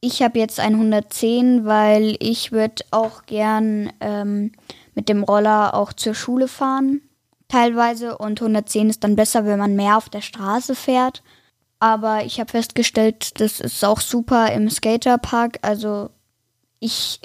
ich 0.00 0.22
habe 0.22 0.38
jetzt 0.38 0.60
ein 0.60 0.74
110, 0.74 1.64
weil 1.64 2.16
ich 2.20 2.52
würde 2.52 2.84
auch 2.92 3.24
gern 3.26 3.92
ähm, 4.00 4.52
mit 4.94 5.08
dem 5.08 5.24
Roller 5.24 5.74
auch 5.74 5.92
zur 5.92 6.14
Schule 6.14 6.48
fahren, 6.48 7.02
teilweise. 7.48 8.18
Und 8.18 8.40
110 8.40 8.90
ist 8.90 9.04
dann 9.04 9.16
besser, 9.16 9.44
wenn 9.44 9.58
man 9.58 9.76
mehr 9.76 9.96
auf 9.96 10.08
der 10.08 10.22
Straße 10.22 10.74
fährt. 10.74 11.22
Aber 11.78 12.24
ich 12.24 12.40
habe 12.40 12.50
festgestellt, 12.50 13.40
das 13.40 13.60
ist 13.60 13.84
auch 13.84 14.00
super 14.00 14.52
im 14.52 14.70
Skaterpark. 14.70 15.58
Also 15.62 16.10
ich 16.80 17.20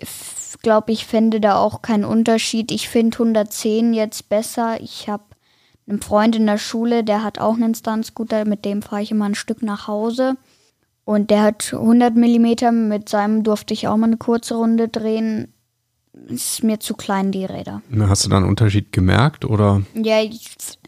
glaube, 0.61 0.91
ich 0.91 1.05
fände 1.05 1.39
da 1.39 1.57
auch 1.57 1.81
keinen 1.81 2.05
Unterschied. 2.05 2.71
Ich 2.71 2.89
finde 2.89 3.15
110 3.15 3.93
jetzt 3.93 4.29
besser. 4.29 4.81
Ich 4.81 5.07
habe 5.09 5.23
einen 5.87 6.01
Freund 6.01 6.35
in 6.35 6.45
der 6.45 6.57
Schule, 6.57 7.03
der 7.03 7.23
hat 7.23 7.39
auch 7.39 7.55
einen 7.55 7.75
Stunt-Scooter, 7.75 8.45
mit 8.45 8.65
dem 8.65 8.81
fahre 8.81 9.01
ich 9.01 9.11
immer 9.11 9.25
ein 9.25 9.35
Stück 9.35 9.61
nach 9.61 9.87
Hause. 9.87 10.35
Und 11.03 11.31
der 11.31 11.41
hat 11.41 11.73
100 11.73 12.15
mm, 12.15 12.87
mit 12.87 13.09
seinem 13.09 13.43
durfte 13.43 13.73
ich 13.73 13.87
auch 13.87 13.97
mal 13.97 14.07
eine 14.07 14.17
kurze 14.17 14.55
Runde 14.55 14.87
drehen. 14.87 15.53
Ist 16.27 16.61
mir 16.63 16.79
zu 16.81 16.93
klein, 16.93 17.31
die 17.31 17.45
Räder. 17.45 17.81
Hast 17.99 18.25
du 18.25 18.29
da 18.29 18.35
einen 18.35 18.45
Unterschied 18.45 18.91
gemerkt 18.91 19.45
oder? 19.45 19.81
Ja, 19.93 20.21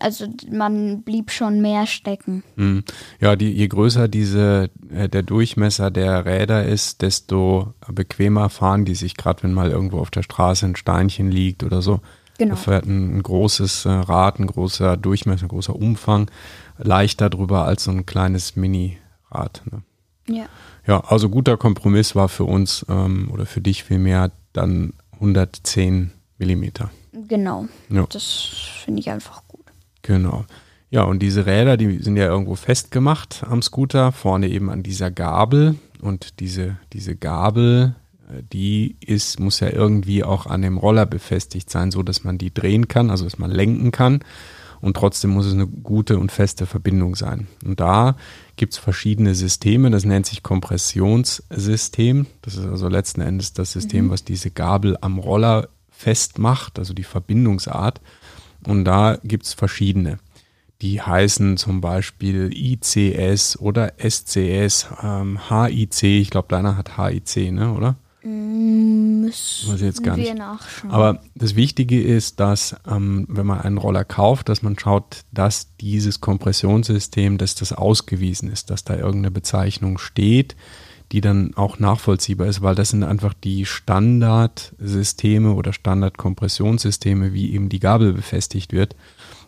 also 0.02 0.28
man 0.52 1.04
blieb 1.04 1.32
schon 1.32 1.62
mehr 1.62 1.88
stecken. 1.88 2.44
Hm. 2.58 2.84
Ja, 3.22 3.38
die, 3.38 3.50
je 3.50 3.68
größer 3.70 4.10
diese, 4.10 4.70
äh, 4.94 5.08
der 5.08 5.24
Durchmesser 5.24 5.92
der 5.92 6.26
Räder 6.26 6.66
ist, 6.66 7.02
desto 7.02 7.74
bequemer 7.88 8.50
fahren 8.50 8.84
die 8.84 8.96
sich, 8.96 9.16
gerade 9.16 9.44
wenn 9.44 9.54
mal 9.54 9.72
irgendwo 9.72 10.00
auf 10.00 10.12
der 10.12 10.24
Straße 10.24 10.66
ein 10.66 10.76
Steinchen 10.76 11.32
liegt 11.32 11.64
oder 11.64 11.82
so. 11.82 12.02
Genau. 12.38 12.56
Da 12.56 12.56
fährt 12.58 12.86
ein, 12.86 13.18
ein 13.18 13.24
großes 13.24 13.86
äh, 13.86 13.92
Rad, 13.92 14.40
ein 14.40 14.48
großer 14.48 14.98
Durchmesser, 14.98 15.46
ein 15.46 15.50
großer 15.50 15.76
Umfang 15.76 16.30
leichter 16.78 17.30
drüber 17.30 17.66
als 17.66 17.86
so 17.86 17.92
ein 17.92 18.06
kleines 18.06 18.58
Mini-Rad. 18.58 19.62
Ne? 19.72 19.84
Ja. 20.28 20.46
Ja, 20.86 21.00
also 21.00 21.30
guter 21.30 21.56
Kompromiss 21.56 22.14
war 22.14 22.28
für 22.28 22.44
uns 22.44 22.86
ähm, 22.90 23.30
oder 23.32 23.46
für 23.46 23.62
dich 23.62 23.86
vielmehr 23.86 24.32
dann 24.52 24.94
110 25.24 26.12
Millimeter. 26.38 26.92
Genau. 27.14 27.68
Ja. 27.90 28.06
Das 28.10 28.50
finde 28.84 29.00
ich 29.00 29.10
einfach 29.10 29.48
gut. 29.48 29.66
Genau. 30.02 30.46
Ja, 30.90 31.04
und 31.04 31.20
diese 31.20 31.46
Räder, 31.46 31.78
die 31.78 32.00
sind 32.00 32.18
ja 32.18 32.26
irgendwo 32.26 32.56
festgemacht 32.56 33.44
am 33.50 33.62
Scooter, 33.62 34.12
vorne 34.12 34.50
eben 34.50 34.70
an 34.70 34.84
dieser 34.84 35.10
Gabel. 35.10 35.76
Und 36.02 36.40
diese, 36.40 36.78
diese 36.92 37.16
Gabel, 37.16 37.96
äh, 38.30 38.44
die 38.52 38.98
ist, 39.00 39.40
muss 39.40 39.62
ja 39.62 39.70
irgendwie 39.70 40.24
auch 40.24 40.46
an 40.46 40.62
dem 40.62 40.78
Roller 40.78 41.06
befestigt 41.06 41.70
sein, 41.70 41.92
so 41.92 42.04
dass 42.04 42.24
man 42.24 42.38
die 42.38 42.54
drehen 42.54 42.88
kann, 42.88 43.10
also 43.10 43.24
dass 43.24 43.40
man 43.40 43.50
lenken 43.50 43.92
kann 43.92 44.20
und 44.84 44.98
trotzdem 44.98 45.32
muss 45.32 45.46
es 45.46 45.54
eine 45.54 45.66
gute 45.66 46.20
und 46.20 46.30
feste 46.30 46.66
Verbindung 46.66 47.16
sein. 47.16 47.48
Und 47.64 47.80
da 47.80 48.18
gibt 48.58 48.74
es 48.74 48.80
verschiedene 48.80 49.34
Systeme, 49.34 49.90
das 49.90 50.04
nennt 50.04 50.26
sich 50.26 50.44
Kompressionssystem. 50.44 52.28
Das 52.42 52.58
ist 52.58 52.66
also 52.66 52.90
letzten 52.90 53.22
Endes 53.22 53.54
das 53.54 53.72
System, 53.72 54.08
mhm. 54.08 54.10
was 54.10 54.26
diese 54.26 54.52
Gabel 54.52 54.98
am 55.00 55.20
Roller 55.20 55.70
festmacht, 55.90 56.80
also 56.80 56.94
die 56.94 57.06
Verbindungsart. 57.06 58.02
Und 58.68 58.84
da 58.84 59.20
gibt 59.24 59.46
es 59.46 59.54
verschiedene. 59.54 60.20
Die 60.82 61.02
heißen 61.02 61.56
zum 61.56 61.80
Beispiel 61.80 62.52
ICS 62.54 63.60
oder 63.60 63.94
SCS, 63.98 64.88
ähm, 65.02 65.40
HIC. 65.48 66.04
Ich 66.04 66.30
glaube, 66.30 66.50
deiner 66.50 66.76
hat 66.76 66.98
HIC, 66.98 67.54
ne, 67.54 67.72
oder? 67.72 67.96
Müssen 68.26 69.70
Weiß 69.70 69.82
ich 69.82 69.86
jetzt 69.86 70.04
gar 70.04 70.16
nicht. 70.16 70.34
Aber 70.88 71.22
das 71.36 71.56
Wichtige 71.56 72.02
ist, 72.02 72.40
dass 72.40 72.76
ähm, 72.90 73.26
wenn 73.28 73.46
man 73.46 73.60
einen 73.60 73.78
Roller 73.78 74.06
kauft, 74.06 74.48
dass 74.48 74.62
man 74.62 74.80
schaut, 74.80 75.26
dass 75.32 75.76
dieses 75.78 76.22
Kompressionssystem, 76.22 77.38
dass 77.38 77.56
das 77.56 77.74
ausgewiesen 77.74 78.50
ist, 78.50 78.70
dass 78.70 78.86
da 78.86 78.96
irgendeine 78.96 79.32
Bezeichnung 79.32 79.98
steht, 79.98 80.56
die 81.12 81.20
dann 81.20 81.54
auch 81.56 81.80
nachvollziehbar 81.80 82.48
ist, 82.48 82.62
weil 82.62 82.76
das 82.76 82.92
sind 82.92 83.04
einfach 83.04 83.34
die 83.34 83.66
Standardsysteme 83.66 85.54
oder 85.54 85.74
Standardkompressionssysteme, 85.74 87.34
wie 87.34 87.54
eben 87.54 87.68
die 87.68 87.80
Gabel 87.80 88.14
befestigt 88.14 88.72
wird, 88.72 88.96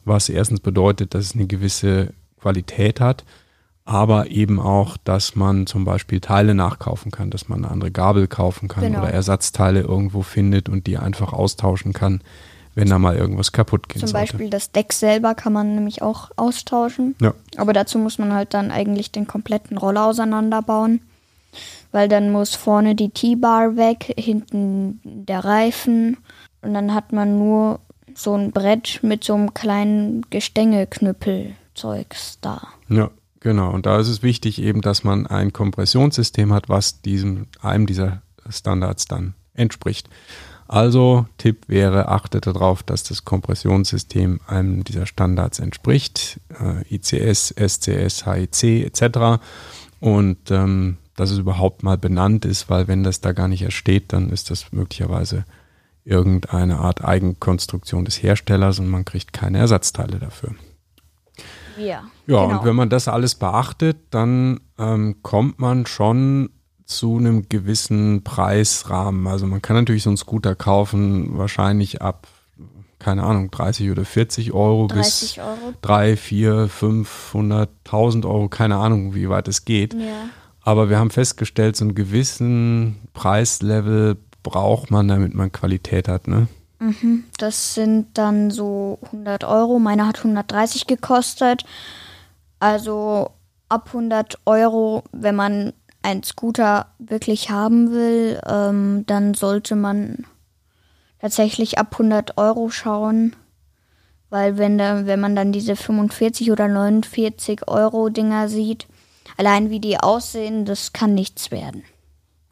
was 0.04 0.28
erstens 0.28 0.60
bedeutet, 0.60 1.14
dass 1.14 1.26
es 1.26 1.36
eine 1.36 1.48
gewisse 1.48 2.14
Qualität 2.42 3.00
hat 3.00 3.24
aber 3.86 4.32
eben 4.32 4.60
auch, 4.60 4.98
dass 4.98 5.36
man 5.36 5.68
zum 5.68 5.86
Beispiel 5.86 6.20
Teile 6.20 6.56
nachkaufen 6.56 7.12
kann, 7.12 7.30
dass 7.30 7.50
man 7.50 7.64
eine 7.64 7.72
andere 7.72 7.92
Gabel 7.92 8.28
kaufen 8.28 8.68
kann 8.68 8.86
genau. 8.86 9.02
oder 9.02 9.12
Ersatzteile 9.12 9.82
irgendwo 9.82 10.24
findet 10.24 10.70
und 10.70 10.88
die 10.88 10.98
einfach 10.98 11.34
austauschen 11.34 11.94
kann, 11.94 12.22
wenn 12.74 12.90
da 12.90 12.98
mal 12.98 13.16
irgendwas 13.16 13.52
kaputt 13.52 13.88
geht. 13.88 14.00
Zum 14.00 14.10
sollte. 14.10 14.32
Beispiel 14.32 14.50
das 14.50 14.72
Deck 14.72 14.92
selber 14.92 15.36
kann 15.36 15.54
man 15.54 15.76
nämlich 15.76 16.02
auch 16.02 16.32
austauschen. 16.36 17.14
Ja. 17.22 17.36
Aber 17.58 17.74
dazu 17.74 18.00
muss 18.00 18.18
man 18.18 18.34
halt 18.34 18.56
dann 18.56 18.72
eigentlich 18.72 19.12
den 19.12 19.28
kompletten 19.28 19.78
Roller 19.78 20.08
auseinanderbauen, 20.08 21.02
weil 21.92 22.10
dann 22.10 22.32
muss 22.32 22.56
vorne 22.56 22.96
die 22.96 23.12
T-Bar 23.12 23.76
weg, 23.76 24.16
hinten 24.18 25.00
der 25.04 25.46
Reifen 25.46 26.18
und 26.64 26.74
dann 26.74 26.96
hat 26.96 27.14
man 27.14 27.38
nur 27.38 27.82
so 28.16 28.34
ein 28.34 28.52
Brett 28.52 29.02
mit 29.04 29.24
so 29.24 29.36
einem 29.36 29.54
kleinen 29.54 30.26
Gestängeknüppelzeugs 30.32 32.40
da. 32.42 32.70
Ja, 32.90 33.12
Genau, 33.46 33.70
und 33.70 33.86
da 33.86 34.00
ist 34.00 34.08
es 34.08 34.24
wichtig 34.24 34.60
eben, 34.60 34.82
dass 34.82 35.04
man 35.04 35.28
ein 35.28 35.54
Kompressionssystem 35.54 36.52
hat, 36.52 36.68
was 36.68 37.04
diesem, 37.04 37.46
einem 37.62 37.86
dieser 37.86 38.24
Standards 38.50 39.06
dann 39.06 39.36
entspricht. 39.54 40.10
Also 40.68 41.28
Tipp 41.38 41.66
wäre, 41.68 42.08
achtet 42.08 42.48
darauf, 42.48 42.82
dass 42.82 43.04
das 43.04 43.24
Kompressionssystem 43.24 44.40
einem 44.48 44.84
dieser 44.84 45.06
Standards 45.06 45.60
entspricht, 45.60 46.40
äh, 46.60 46.92
ICS, 46.92 47.54
SCS, 47.56 48.26
HIC 48.26 48.84
etc. 48.84 49.44
Und 50.00 50.50
ähm, 50.50 50.98
dass 51.16 51.30
es 51.30 51.38
überhaupt 51.38 51.84
mal 51.84 52.00
benannt 52.00 52.46
ist, 52.46 52.68
weil 52.72 52.88
wenn 52.88 53.04
das 53.04 53.22
da 53.22 53.32
gar 53.32 53.48
nicht 53.48 53.62
ersteht, 53.62 54.12
dann 54.12 54.32
ist 54.32 54.50
das 54.50 54.72
möglicherweise 54.72 55.46
irgendeine 56.04 56.80
Art 56.80 57.06
Eigenkonstruktion 57.06 58.06
des 58.06 58.24
Herstellers 58.24 58.80
und 58.80 58.90
man 58.90 59.06
kriegt 59.06 59.34
keine 59.34 59.60
Ersatzteile 59.60 60.18
dafür. 60.18 60.56
Ja. 61.78 62.06
Ja, 62.28 62.46
genau. 62.46 62.60
und 62.60 62.66
wenn 62.66 62.76
man 62.76 62.90
das 62.90 63.08
alles 63.08 63.36
beachtet, 63.36 63.98
dann 64.10 64.60
ähm, 64.78 65.18
kommt 65.22 65.60
man 65.60 65.86
schon 65.86 66.50
zu 66.86 67.18
einem 67.18 67.50
gewissen 67.50 68.24
Preisrahmen. 68.24 69.28
Also 69.28 69.48
man 69.48 69.62
kann 69.62 69.76
natürlich 69.76 70.04
so 70.04 70.10
einen 70.10 70.18
Scooter 70.18 70.56
kaufen, 70.56 71.38
wahrscheinlich 71.38 72.02
ab, 72.02 72.28
keine 73.00 73.24
Ahnung, 73.24 73.52
30 73.52 73.92
oder 73.92 74.06
40 74.06 74.54
Euro 74.54 74.88
30 74.88 75.36
bis 75.36 75.44
Euro. 75.44 75.74
3, 75.82 76.18
4, 76.18 76.70
500.000 76.70 78.26
Euro, 78.26 78.50
keine 78.50 78.78
Ahnung, 78.78 79.16
wie 79.16 79.30
weit 79.30 79.48
es 79.48 79.66
geht. 79.66 79.94
Ja. 79.94 80.30
Aber 80.62 80.90
wir 80.90 80.98
haben 80.98 81.12
festgestellt, 81.12 81.76
so 81.76 81.86
einen 81.86 81.96
gewissen 81.96 82.98
Preislevel 83.14 84.18
braucht 84.42 84.92
man, 84.92 85.08
damit 85.08 85.34
man 85.34 85.52
Qualität 85.52 86.08
hat, 86.08 86.28
ne? 86.28 86.48
Mhm. 86.80 87.24
Das 87.38 87.74
sind 87.74 88.18
dann 88.18 88.52
so 88.52 89.00
100 89.04 89.44
Euro. 89.44 89.80
Meine 89.80 90.08
hat 90.08 90.18
130 90.18 90.88
gekostet. 90.88 91.64
Also 92.60 93.32
ab 93.70 93.88
100 93.88 94.40
Euro, 94.46 95.04
wenn 95.12 95.36
man 95.36 95.74
einen 96.02 96.24
Scooter 96.24 96.88
wirklich 97.00 97.50
haben 97.50 97.92
will, 97.92 98.40
ähm, 98.48 99.06
dann 99.08 99.34
sollte 99.34 99.76
man 99.76 100.26
tatsächlich 101.20 101.80
ab 101.80 101.94
100 101.94 102.38
Euro 102.38 102.70
schauen. 102.70 103.36
Weil 104.30 104.58
wenn, 104.58 104.78
da, 104.78 105.06
wenn 105.06 105.20
man 105.20 105.36
dann 105.36 105.52
diese 105.52 105.76
45 105.76 106.52
oder 106.52 106.68
49 106.68 107.68
Euro 107.68 108.10
Dinger 108.10 108.50
sieht, 108.50 108.88
allein 109.38 109.70
wie 109.70 109.80
die 109.80 110.00
aussehen, 110.00 110.66
das 110.66 110.94
kann 110.94 111.14
nichts 111.14 111.52
werden. 111.52 111.84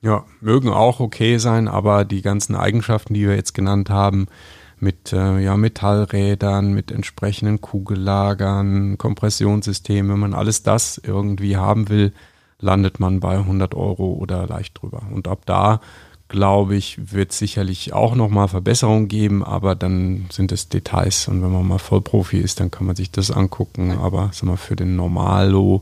Ja, 0.01 0.25
mögen 0.41 0.69
auch 0.69 0.99
okay 0.99 1.37
sein, 1.37 1.67
aber 1.67 2.03
die 2.05 2.21
ganzen 2.21 2.55
Eigenschaften, 2.55 3.13
die 3.13 3.27
wir 3.27 3.35
jetzt 3.35 3.53
genannt 3.53 3.89
haben, 3.89 4.27
mit 4.83 5.13
äh, 5.13 5.39
ja, 5.39 5.57
Metallrädern, 5.57 6.73
mit 6.73 6.91
entsprechenden 6.91 7.61
Kugellagern, 7.61 8.97
Kompressionssystemen, 8.97 10.11
wenn 10.11 10.19
man 10.19 10.33
alles 10.33 10.61
das 10.61 11.01
irgendwie 11.03 11.57
haben 11.57 11.89
will, 11.89 12.13
landet 12.59 12.99
man 12.99 13.19
bei 13.19 13.37
100 13.37 13.73
Euro 13.73 14.13
oder 14.13 14.45
leicht 14.45 14.81
drüber. 14.81 15.03
Und 15.11 15.27
ab 15.27 15.43
da, 15.45 15.79
glaube 16.27 16.75
ich, 16.75 17.13
wird 17.13 17.31
sicherlich 17.31 17.93
auch 17.93 18.15
nochmal 18.15 18.47
Verbesserungen 18.47 19.07
geben, 19.07 19.43
aber 19.43 19.75
dann 19.75 20.27
sind 20.31 20.51
es 20.51 20.69
Details. 20.69 21.27
Und 21.27 21.41
wenn 21.41 21.51
man 21.51 21.67
mal 21.67 21.79
Vollprofi 21.79 22.37
ist, 22.37 22.59
dann 22.59 22.69
kann 22.69 22.85
man 22.85 22.95
sich 22.95 23.11
das 23.11 23.31
angucken. 23.31 23.91
Aber 23.91 24.29
sag 24.33 24.43
mal, 24.43 24.57
für 24.57 24.75
den 24.75 24.95
Normalo, 24.95 25.81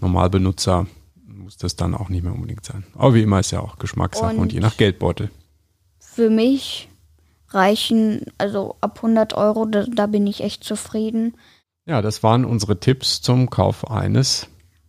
Normalbenutzer 0.00 0.86
muss 1.26 1.56
das 1.56 1.76
dann 1.76 1.94
auch 1.94 2.08
nicht 2.08 2.22
mehr 2.22 2.34
unbedingt 2.34 2.64
sein. 2.64 2.84
Aber 2.94 3.14
wie 3.14 3.22
immer 3.22 3.40
ist 3.40 3.50
ja 3.50 3.60
auch 3.60 3.78
Geschmackssache 3.78 4.34
und, 4.34 4.40
und 4.40 4.52
je 4.52 4.60
nach 4.60 4.76
Geldbeutel. 4.76 5.30
Für 5.98 6.28
mich 6.28 6.88
reichen, 7.54 8.26
also 8.38 8.76
ab 8.80 8.96
100 8.96 9.34
Euro, 9.34 9.66
da, 9.66 9.84
da, 9.84 10.06
bin 10.06 10.26
ich 10.26 10.42
echt 10.42 10.64
zufrieden. 10.64 11.34
Ja, 11.86 12.02
das 12.02 12.22
waren 12.22 12.44
unsere 12.44 12.78
Tipps 12.78 13.22
zum 13.22 13.50
Kauf 13.50 13.90
eines 13.90 14.46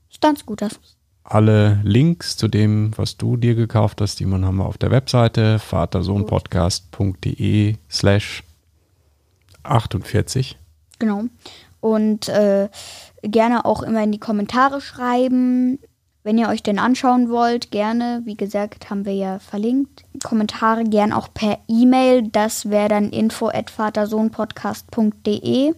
Standscooters. 0.10 0.80
Alle 1.24 1.80
Links 1.84 2.38
zu 2.38 2.48
dem, 2.48 2.92
was 2.98 3.18
du 3.18 3.38
dir 3.38 3.56
gekauft 3.56 4.02
hast, 4.02 4.20
die 4.20 4.26
man 4.26 4.46
haben 4.46 4.58
wir 4.58 4.66
auf 4.66 4.78
der 4.78 4.92
Webseite 4.92 5.58
vatersohnpodcast.de 5.60 7.78
slash 7.90 8.44
48. 9.64 10.60
Genau. 11.00 11.24
Und 11.80 12.30
äh, 12.30 12.70
gerne 13.24 13.66
auch 13.66 13.82
immer 13.84 14.04
in 14.04 14.12
die 14.12 14.20
Kommentare 14.20 14.82
schreiben, 14.82 15.80
Wenn 16.24 16.38
ihr 16.38 16.48
euch 16.48 16.64
den 16.64 16.80
anschauen 16.80 17.30
wollt, 17.30 17.72
gerne. 17.72 18.22
Wie 18.24 18.36
gesagt, 18.36 18.90
haben 18.90 19.06
wir 19.06 19.14
ja 19.14 19.40
verlinkt. 19.40 20.06
Kommentare 20.24 20.86
gern 20.86 21.12
auch 21.12 21.28
per 21.34 21.60
E-Mail. 21.68 22.30
Das 22.30 22.70
wäre 22.70 22.88
dann 22.88 23.10
info 23.10 23.50
at 23.50 23.70
vatersohnpodcast.de 23.70 25.74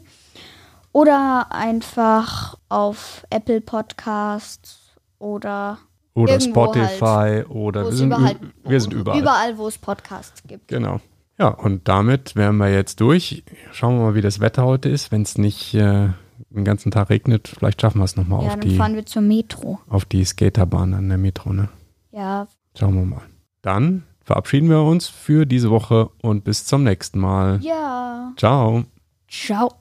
oder 0.91 1.51
einfach 1.51 2.59
auf 2.69 3.25
Apple 3.29 3.61
Podcasts 3.61 4.95
oder 5.19 5.79
oder 6.13 6.39
Spotify 6.39 7.01
halt, 7.01 7.49
oder 7.49 7.85
wir 7.85 7.91
sind, 7.91 8.07
überall, 8.07 8.35
wir 8.63 8.79
sind 8.79 8.93
überall. 8.93 9.19
Überall, 9.19 9.57
wo 9.57 9.67
es 9.67 9.77
Podcasts 9.77 10.43
gibt. 10.47 10.69
Genau. 10.69 11.01
Ja, 11.37 11.49
und 11.49 11.89
damit 11.89 12.37
wären 12.37 12.55
wir 12.57 12.71
jetzt 12.71 13.01
durch. 13.01 13.43
Schauen 13.73 13.97
wir 13.97 14.05
mal, 14.05 14.15
wie 14.15 14.21
das 14.21 14.39
Wetter 14.39 14.63
heute 14.63 14.87
ist. 14.87 15.11
Wenn 15.11 15.23
es 15.23 15.37
nicht 15.37 15.73
äh, 15.73 16.11
den 16.55 16.65
ganzen 16.65 16.91
Tag 16.91 17.09
regnet, 17.09 17.47
vielleicht 17.47 17.81
schaffen 17.81 17.99
wir 17.99 18.05
es 18.05 18.15
nochmal 18.15 18.43
ja, 18.43 18.53
auf 18.53 18.59
die. 18.59 18.69
Dann 18.69 18.77
fahren 18.77 18.95
wir 18.95 19.05
zur 19.05 19.21
Metro. 19.21 19.79
Auf 19.87 20.05
die 20.05 20.23
Skaterbahn 20.23 20.93
an 20.93 21.09
der 21.09 21.17
Metro, 21.17 21.53
ne? 21.53 21.69
Ja. 22.11 22.47
Schauen 22.77 22.95
wir 22.95 23.05
mal. 23.05 23.21
Dann 23.61 24.03
verabschieden 24.21 24.69
wir 24.69 24.81
uns 24.81 25.07
für 25.07 25.45
diese 25.45 25.69
Woche 25.69 26.09
und 26.21 26.43
bis 26.43 26.65
zum 26.65 26.83
nächsten 26.83 27.19
Mal. 27.19 27.59
Ja. 27.61 28.33
Ciao. 28.37 28.83
Ciao. 29.27 29.71